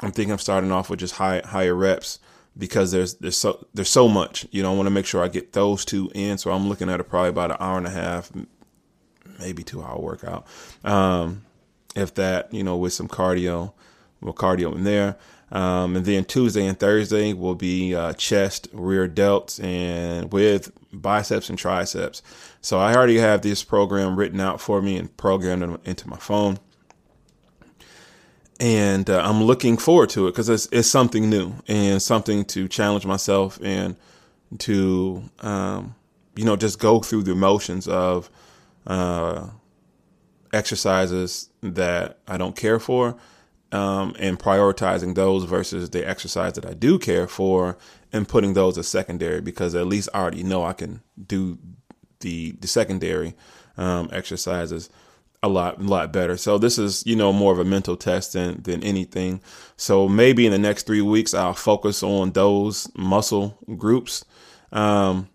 I'm 0.05 0.11
thinking 0.11 0.33
of 0.33 0.41
starting 0.41 0.71
off 0.71 0.91
with 0.91 0.99
just 0.99 1.15
high 1.15 1.41
higher 1.43 1.73
reps 1.73 2.19
because 2.55 2.91
there's 2.91 3.15
there's 3.15 3.37
so 3.37 3.65
there's 3.73 3.89
so 3.89 4.07
much. 4.07 4.45
You 4.51 4.61
know, 4.61 4.71
I 4.71 4.75
want 4.75 4.85
to 4.85 4.91
make 4.91 5.07
sure 5.07 5.23
I 5.23 5.27
get 5.27 5.53
those 5.53 5.83
two 5.83 6.11
in. 6.13 6.37
So 6.37 6.51
I'm 6.51 6.69
looking 6.69 6.91
at 6.91 6.99
a, 6.99 7.03
probably 7.03 7.29
about 7.29 7.49
an 7.49 7.57
hour 7.59 7.79
and 7.79 7.87
a 7.87 7.89
half, 7.89 8.31
maybe 9.39 9.63
two 9.63 9.81
hour 9.81 9.99
workout. 9.99 10.45
Um, 10.83 11.43
if 11.95 12.13
that, 12.15 12.53
you 12.53 12.63
know, 12.63 12.77
with 12.77 12.93
some 12.93 13.07
cardio, 13.07 13.73
with 14.21 14.35
cardio 14.35 14.75
in 14.75 14.83
there. 14.83 15.17
Um, 15.51 15.95
and 15.95 16.05
then 16.05 16.23
Tuesday 16.23 16.67
and 16.67 16.79
Thursday 16.79 17.33
will 17.33 17.55
be 17.55 17.95
uh, 17.95 18.13
chest, 18.13 18.67
rear 18.73 19.07
delts, 19.07 19.63
and 19.63 20.31
with 20.31 20.71
biceps 20.93 21.49
and 21.49 21.57
triceps. 21.57 22.21
So 22.61 22.77
I 22.77 22.95
already 22.95 23.17
have 23.17 23.41
this 23.41 23.63
program 23.63 24.17
written 24.17 24.39
out 24.39 24.61
for 24.61 24.83
me 24.83 24.97
and 24.97 25.15
programmed 25.17 25.79
into 25.85 26.07
my 26.07 26.17
phone 26.17 26.59
and 28.59 29.09
uh, 29.09 29.21
I'm 29.23 29.43
looking 29.43 29.77
forward 29.77 30.09
to 30.11 30.27
it 30.27 30.31
because 30.31 30.49
it's, 30.49 30.67
it's 30.71 30.89
something 30.89 31.29
new 31.29 31.53
and 31.67 32.01
something 32.01 32.45
to 32.45 32.67
challenge 32.67 33.05
myself 33.05 33.59
and 33.61 33.95
to 34.59 35.29
um, 35.41 35.95
you 36.35 36.45
know 36.45 36.55
just 36.55 36.79
go 36.79 36.99
through 36.99 37.23
the 37.23 37.35
motions 37.35 37.87
of 37.87 38.29
uh, 38.87 39.49
exercises 40.53 41.49
that 41.61 42.19
I 42.27 42.37
don't 42.37 42.55
care 42.55 42.79
for 42.79 43.17
um, 43.71 44.15
and 44.19 44.39
prioritizing 44.39 45.15
those 45.15 45.43
versus 45.43 45.89
the 45.89 46.07
exercise 46.07 46.53
that 46.53 46.65
I 46.65 46.73
do 46.73 46.97
care 46.97 47.27
for 47.27 47.77
and 48.13 48.27
putting 48.27 48.53
those 48.53 48.77
as 48.77 48.87
secondary 48.87 49.41
because 49.41 49.75
at 49.75 49.87
least 49.87 50.07
I 50.13 50.21
already 50.21 50.43
know 50.43 50.63
I 50.63 50.73
can 50.73 51.01
do 51.27 51.57
the 52.21 52.53
the 52.53 52.67
secondary 52.67 53.35
um, 53.77 54.09
exercises 54.13 54.89
a 55.43 55.49
lot, 55.49 55.79
a 55.79 55.83
lot 55.83 56.11
better. 56.11 56.37
So 56.37 56.57
this 56.57 56.77
is, 56.77 57.05
you 57.05 57.15
know, 57.15 57.31
more 57.31 57.53
of 57.53 57.59
a 57.59 57.65
mental 57.65 57.95
test 57.95 58.33
than 58.33 58.61
than 58.63 58.83
anything. 58.83 59.41
So 59.77 60.07
maybe 60.07 60.45
in 60.45 60.51
the 60.51 60.57
next 60.57 60.85
three 60.85 61.01
weeks, 61.01 61.33
I'll 61.33 61.53
focus 61.53 62.03
on 62.03 62.31
those 62.31 62.89
muscle 62.95 63.57
groups, 63.77 64.25
um, 64.71 65.29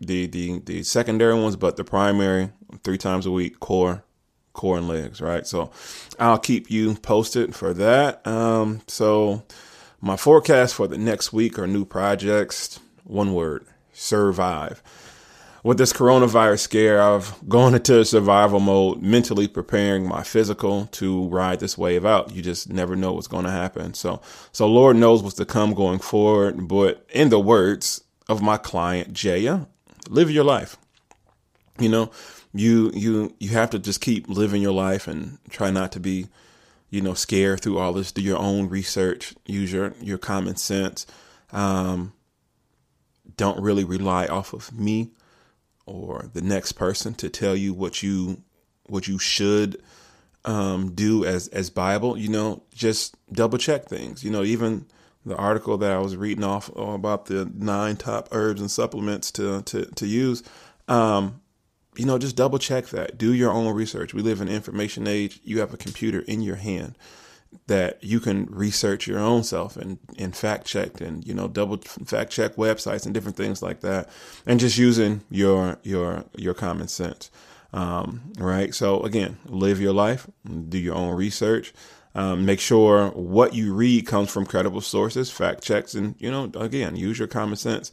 the 0.00 0.26
the 0.26 0.60
the 0.60 0.82
secondary 0.82 1.34
ones, 1.34 1.56
but 1.56 1.76
the 1.76 1.84
primary 1.84 2.50
three 2.84 2.98
times 2.98 3.26
a 3.26 3.30
week, 3.30 3.60
core, 3.60 4.04
core 4.52 4.78
and 4.78 4.88
legs. 4.88 5.20
Right. 5.20 5.46
So 5.46 5.70
I'll 6.18 6.38
keep 6.38 6.70
you 6.70 6.94
posted 6.96 7.54
for 7.54 7.72
that. 7.74 8.26
Um, 8.26 8.82
so 8.86 9.42
my 10.00 10.16
forecast 10.16 10.74
for 10.74 10.86
the 10.86 10.98
next 10.98 11.32
week 11.32 11.58
are 11.58 11.66
new 11.66 11.84
projects. 11.84 12.78
One 13.04 13.32
word: 13.32 13.64
survive 13.92 14.82
with 15.64 15.78
this 15.78 15.92
coronavirus 15.92 16.60
scare, 16.60 17.02
I've 17.02 17.34
gone 17.48 17.74
into 17.74 18.04
survival 18.04 18.60
mode, 18.60 19.02
mentally 19.02 19.48
preparing 19.48 20.06
my 20.06 20.22
physical 20.22 20.86
to 20.92 21.26
ride 21.28 21.60
this 21.60 21.76
wave 21.76 22.04
out. 22.06 22.34
You 22.34 22.42
just 22.42 22.70
never 22.70 22.94
know 22.94 23.12
what's 23.12 23.26
going 23.26 23.44
to 23.44 23.50
happen. 23.50 23.94
So, 23.94 24.20
so 24.52 24.66
Lord 24.68 24.96
knows 24.96 25.22
what's 25.22 25.36
to 25.36 25.44
come 25.44 25.74
going 25.74 25.98
forward. 25.98 26.68
But 26.68 27.04
in 27.10 27.30
the 27.30 27.40
words 27.40 28.04
of 28.28 28.42
my 28.42 28.56
client 28.56 29.12
Jaya, 29.12 29.66
live 30.08 30.30
your 30.30 30.44
life. 30.44 30.76
You 31.78 31.88
know, 31.88 32.10
you 32.52 32.90
you 32.94 33.34
you 33.38 33.50
have 33.50 33.70
to 33.70 33.78
just 33.78 34.00
keep 34.00 34.28
living 34.28 34.62
your 34.62 34.72
life 34.72 35.06
and 35.06 35.38
try 35.50 35.70
not 35.70 35.92
to 35.92 36.00
be, 36.00 36.26
you 36.90 37.00
know, 37.00 37.14
scared 37.14 37.60
through 37.60 37.78
all 37.78 37.92
this. 37.92 38.10
Do 38.10 38.20
your 38.20 38.38
own 38.38 38.68
research. 38.68 39.34
Use 39.46 39.72
your 39.72 39.94
your 40.00 40.18
common 40.18 40.56
sense. 40.56 41.06
Um, 41.52 42.12
don't 43.36 43.60
really 43.60 43.84
rely 43.84 44.26
off 44.26 44.52
of 44.52 44.72
me 44.76 45.12
or 45.88 46.30
the 46.32 46.42
next 46.42 46.72
person 46.72 47.14
to 47.14 47.28
tell 47.28 47.56
you 47.56 47.72
what 47.72 48.02
you 48.02 48.42
what 48.84 49.08
you 49.08 49.18
should 49.18 49.82
um, 50.44 50.92
do 50.94 51.24
as 51.24 51.48
as 51.48 51.70
Bible. 51.70 52.16
You 52.16 52.28
know, 52.28 52.62
just 52.72 53.16
double 53.32 53.58
check 53.58 53.86
things. 53.86 54.22
You 54.22 54.30
know, 54.30 54.44
even 54.44 54.86
the 55.24 55.36
article 55.36 55.78
that 55.78 55.92
I 55.92 55.98
was 55.98 56.16
reading 56.16 56.44
off 56.44 56.70
about 56.76 57.26
the 57.26 57.50
nine 57.54 57.96
top 57.96 58.28
herbs 58.32 58.60
and 58.60 58.70
supplements 58.70 59.30
to 59.32 59.62
to 59.62 59.86
to 59.86 60.06
use. 60.06 60.42
Um, 60.86 61.40
you 61.96 62.06
know, 62.06 62.16
just 62.16 62.36
double 62.36 62.58
check 62.58 62.86
that. 62.88 63.18
Do 63.18 63.34
your 63.34 63.50
own 63.50 63.74
research. 63.74 64.14
We 64.14 64.22
live 64.22 64.40
in 64.40 64.48
information 64.48 65.08
age. 65.08 65.40
You 65.42 65.58
have 65.60 65.74
a 65.74 65.76
computer 65.76 66.20
in 66.20 66.42
your 66.42 66.56
hand 66.56 66.96
that 67.68 68.02
you 68.02 68.18
can 68.18 68.46
research 68.46 69.06
your 69.06 69.18
own 69.18 69.42
self 69.42 69.76
and, 69.76 69.98
and 70.18 70.34
fact 70.34 70.66
check 70.66 71.00
and 71.00 71.26
you 71.26 71.34
know 71.34 71.48
double 71.48 71.76
fact 71.76 72.30
check 72.30 72.56
websites 72.56 73.04
and 73.04 73.14
different 73.14 73.36
things 73.36 73.62
like 73.62 73.80
that 73.80 74.08
and 74.46 74.58
just 74.58 74.76
using 74.76 75.22
your 75.30 75.78
your 75.82 76.24
your 76.36 76.54
common 76.54 76.88
sense 76.88 77.30
um, 77.74 78.32
right? 78.38 78.74
So 78.74 79.02
again 79.02 79.38
live 79.46 79.80
your 79.80 79.92
life 79.92 80.26
do 80.68 80.78
your 80.78 80.94
own 80.94 81.14
research 81.14 81.72
um, 82.14 82.46
make 82.46 82.60
sure 82.60 83.10
what 83.10 83.54
you 83.54 83.74
read 83.74 84.06
comes 84.06 84.30
from 84.30 84.46
credible 84.46 84.80
sources 84.80 85.30
fact 85.30 85.62
checks 85.62 85.94
and 85.94 86.14
you 86.18 86.30
know 86.30 86.50
again 86.54 86.96
use 86.96 87.18
your 87.18 87.28
common 87.28 87.56
sense. 87.56 87.92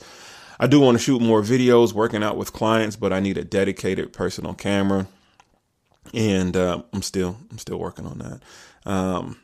I 0.58 0.68
do 0.68 0.80
want 0.80 0.98
to 0.98 1.04
shoot 1.04 1.22
more 1.22 1.42
videos 1.42 1.92
working 1.92 2.24
out 2.24 2.38
with 2.38 2.54
clients 2.54 2.96
but 2.96 3.12
i 3.12 3.20
need 3.20 3.38
a 3.38 3.44
dedicated 3.44 4.14
personal 4.14 4.54
camera 4.54 5.08
and 6.14 6.56
uh, 6.56 6.82
i'm 6.94 7.02
still 7.02 7.38
i'm 7.52 7.58
still 7.58 7.78
working 7.78 8.06
on 8.06 8.20
that. 8.20 8.42
Um, 8.90 9.38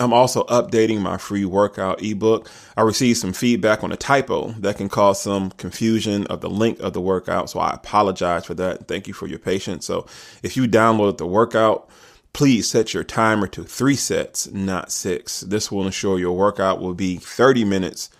I'm 0.00 0.12
also 0.12 0.44
updating 0.44 1.00
my 1.00 1.18
free 1.18 1.44
workout 1.44 2.02
ebook. 2.02 2.48
I 2.76 2.82
received 2.82 3.18
some 3.18 3.32
feedback 3.32 3.82
on 3.82 3.90
a 3.90 3.96
typo 3.96 4.52
that 4.52 4.76
can 4.76 4.88
cause 4.88 5.20
some 5.20 5.50
confusion 5.52 6.26
of 6.28 6.40
the 6.40 6.50
link 6.50 6.78
of 6.78 6.92
the 6.92 7.00
workout. 7.00 7.50
So 7.50 7.58
I 7.58 7.70
apologize 7.70 8.44
for 8.44 8.54
that. 8.54 8.86
Thank 8.86 9.08
you 9.08 9.14
for 9.14 9.26
your 9.26 9.40
patience. 9.40 9.86
So 9.86 10.06
if 10.42 10.56
you 10.56 10.68
downloaded 10.68 11.18
the 11.18 11.26
workout, 11.26 11.90
please 12.32 12.70
set 12.70 12.94
your 12.94 13.02
timer 13.02 13.48
to 13.48 13.64
three 13.64 13.96
sets, 13.96 14.48
not 14.52 14.92
six. 14.92 15.40
This 15.40 15.72
will 15.72 15.84
ensure 15.84 16.18
your 16.18 16.36
workout 16.36 16.80
will 16.80 16.94
be 16.94 17.16
30 17.16 17.64
minutes 17.64 18.10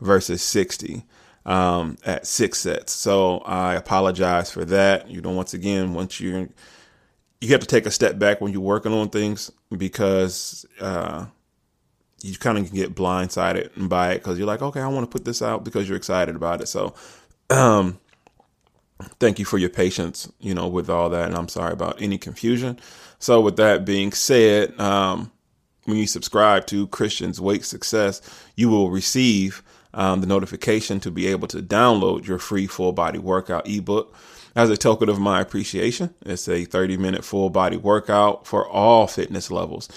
versus 0.00 0.42
60 0.42 1.04
um, 1.46 1.96
at 2.04 2.26
six 2.26 2.60
sets. 2.60 2.92
So 2.92 3.38
I 3.38 3.74
apologize 3.74 4.52
for 4.52 4.64
that. 4.66 5.10
You 5.10 5.20
know, 5.20 5.30
once 5.30 5.54
again, 5.54 5.94
once 5.94 6.20
you're 6.20 6.48
you 7.44 7.52
have 7.52 7.60
to 7.60 7.66
take 7.66 7.86
a 7.86 7.90
step 7.90 8.18
back 8.18 8.40
when 8.40 8.52
you're 8.52 8.62
working 8.62 8.92
on 8.92 9.10
things 9.10 9.50
because 9.76 10.64
uh, 10.80 11.26
you 12.22 12.36
kind 12.38 12.56
of 12.56 12.66
can 12.66 12.74
get 12.74 12.94
blindsided 12.94 13.88
by 13.88 14.12
it 14.12 14.18
because 14.18 14.38
you're 14.38 14.46
like, 14.46 14.62
okay, 14.62 14.80
I 14.80 14.88
want 14.88 15.08
to 15.08 15.14
put 15.14 15.26
this 15.26 15.42
out 15.42 15.62
because 15.62 15.86
you're 15.86 15.96
excited 15.96 16.36
about 16.36 16.62
it. 16.62 16.68
So, 16.68 16.94
um, 17.50 18.00
thank 19.20 19.38
you 19.38 19.44
for 19.44 19.58
your 19.58 19.68
patience, 19.68 20.30
you 20.40 20.54
know, 20.54 20.68
with 20.68 20.88
all 20.88 21.10
that. 21.10 21.26
And 21.26 21.36
I'm 21.36 21.48
sorry 21.48 21.74
about 21.74 22.00
any 22.00 22.16
confusion. 22.16 22.80
So, 23.18 23.42
with 23.42 23.56
that 23.56 23.84
being 23.84 24.12
said, 24.12 24.78
um, 24.80 25.30
when 25.84 25.98
you 25.98 26.06
subscribe 26.06 26.66
to 26.68 26.86
Christians 26.86 27.42
Weight 27.42 27.64
Success, 27.64 28.22
you 28.56 28.70
will 28.70 28.90
receive 28.90 29.62
um, 29.94 30.20
the 30.20 30.26
notification 30.26 31.00
to 31.00 31.10
be 31.10 31.26
able 31.26 31.48
to 31.48 31.62
download 31.62 32.26
your 32.26 32.38
free 32.38 32.66
full 32.66 32.92
body 32.92 33.18
workout 33.18 33.68
ebook. 33.68 34.14
As 34.56 34.70
a 34.70 34.76
token 34.76 35.08
of 35.08 35.18
my 35.18 35.40
appreciation, 35.40 36.14
it's 36.24 36.48
a 36.48 36.64
30 36.64 36.96
minute 36.96 37.24
full 37.24 37.50
body 37.50 37.76
workout 37.76 38.46
for 38.46 38.68
all 38.68 39.06
fitness 39.06 39.50
levels. 39.50 39.88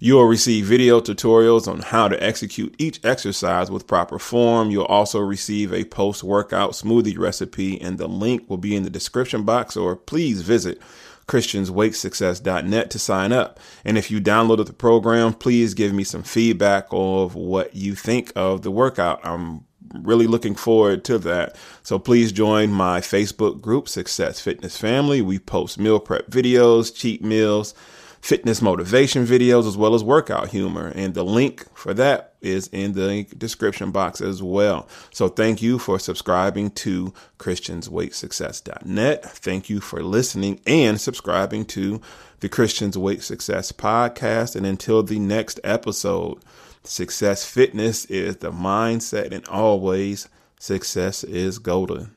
You 0.00 0.14
will 0.14 0.26
receive 0.26 0.66
video 0.66 1.00
tutorials 1.00 1.66
on 1.66 1.80
how 1.80 2.06
to 2.06 2.22
execute 2.22 2.74
each 2.78 3.04
exercise 3.04 3.68
with 3.68 3.88
proper 3.88 4.20
form. 4.20 4.70
You'll 4.70 4.84
also 4.84 5.18
receive 5.18 5.72
a 5.72 5.84
post 5.84 6.22
workout 6.22 6.70
smoothie 6.70 7.18
recipe, 7.18 7.80
and 7.80 7.98
the 7.98 8.06
link 8.06 8.48
will 8.48 8.58
be 8.58 8.76
in 8.76 8.84
the 8.84 8.90
description 8.90 9.42
box, 9.42 9.76
or 9.76 9.96
please 9.96 10.42
visit 10.42 10.80
christiansweightsuccess.net 11.28 12.90
to 12.90 12.98
sign 12.98 13.32
up. 13.32 13.60
And 13.84 13.96
if 13.96 14.10
you 14.10 14.20
downloaded 14.20 14.66
the 14.66 14.72
program, 14.72 15.34
please 15.34 15.74
give 15.74 15.92
me 15.92 16.02
some 16.02 16.22
feedback 16.22 16.86
of 16.90 17.34
what 17.34 17.76
you 17.76 17.94
think 17.94 18.32
of 18.34 18.62
the 18.62 18.70
workout. 18.70 19.20
I'm 19.24 19.64
really 19.94 20.26
looking 20.26 20.54
forward 20.54 21.04
to 21.04 21.18
that. 21.18 21.56
So 21.82 21.98
please 21.98 22.32
join 22.32 22.70
my 22.70 23.00
Facebook 23.00 23.60
group, 23.60 23.88
Success 23.88 24.40
Fitness 24.40 24.76
Family. 24.76 25.22
We 25.22 25.38
post 25.38 25.78
meal 25.78 26.00
prep 26.00 26.30
videos, 26.30 26.94
cheat 26.94 27.22
meals, 27.22 27.74
fitness 28.20 28.60
motivation 28.60 29.26
videos 29.26 29.66
as 29.66 29.76
well 29.76 29.94
as 29.94 30.04
workout 30.04 30.48
humor. 30.48 30.92
And 30.94 31.14
the 31.14 31.24
link 31.24 31.66
for 31.74 31.94
that 31.94 32.34
is 32.40 32.68
in 32.68 32.92
the 32.92 33.24
description 33.36 33.90
box 33.90 34.20
as 34.20 34.42
well. 34.42 34.88
So 35.12 35.28
thank 35.28 35.62
you 35.62 35.78
for 35.78 35.98
subscribing 35.98 36.70
to 36.70 37.12
ChristiansWeightSuccess.net. 37.38 39.24
Thank 39.24 39.70
you 39.70 39.80
for 39.80 40.02
listening 40.02 40.60
and 40.66 41.00
subscribing 41.00 41.64
to 41.66 42.00
the 42.40 42.48
Christians 42.48 42.96
Weight 42.96 43.22
Success 43.22 43.72
podcast. 43.72 44.56
And 44.56 44.66
until 44.66 45.02
the 45.02 45.18
next 45.18 45.58
episode, 45.64 46.38
success 46.84 47.44
fitness 47.44 48.04
is 48.06 48.36
the 48.36 48.52
mindset 48.52 49.32
and 49.32 49.46
always 49.48 50.28
success 50.60 51.24
is 51.24 51.58
golden. 51.58 52.14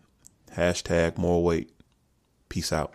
Hashtag 0.56 1.18
more 1.18 1.44
weight. 1.44 1.72
Peace 2.50 2.74
out. 2.74 2.94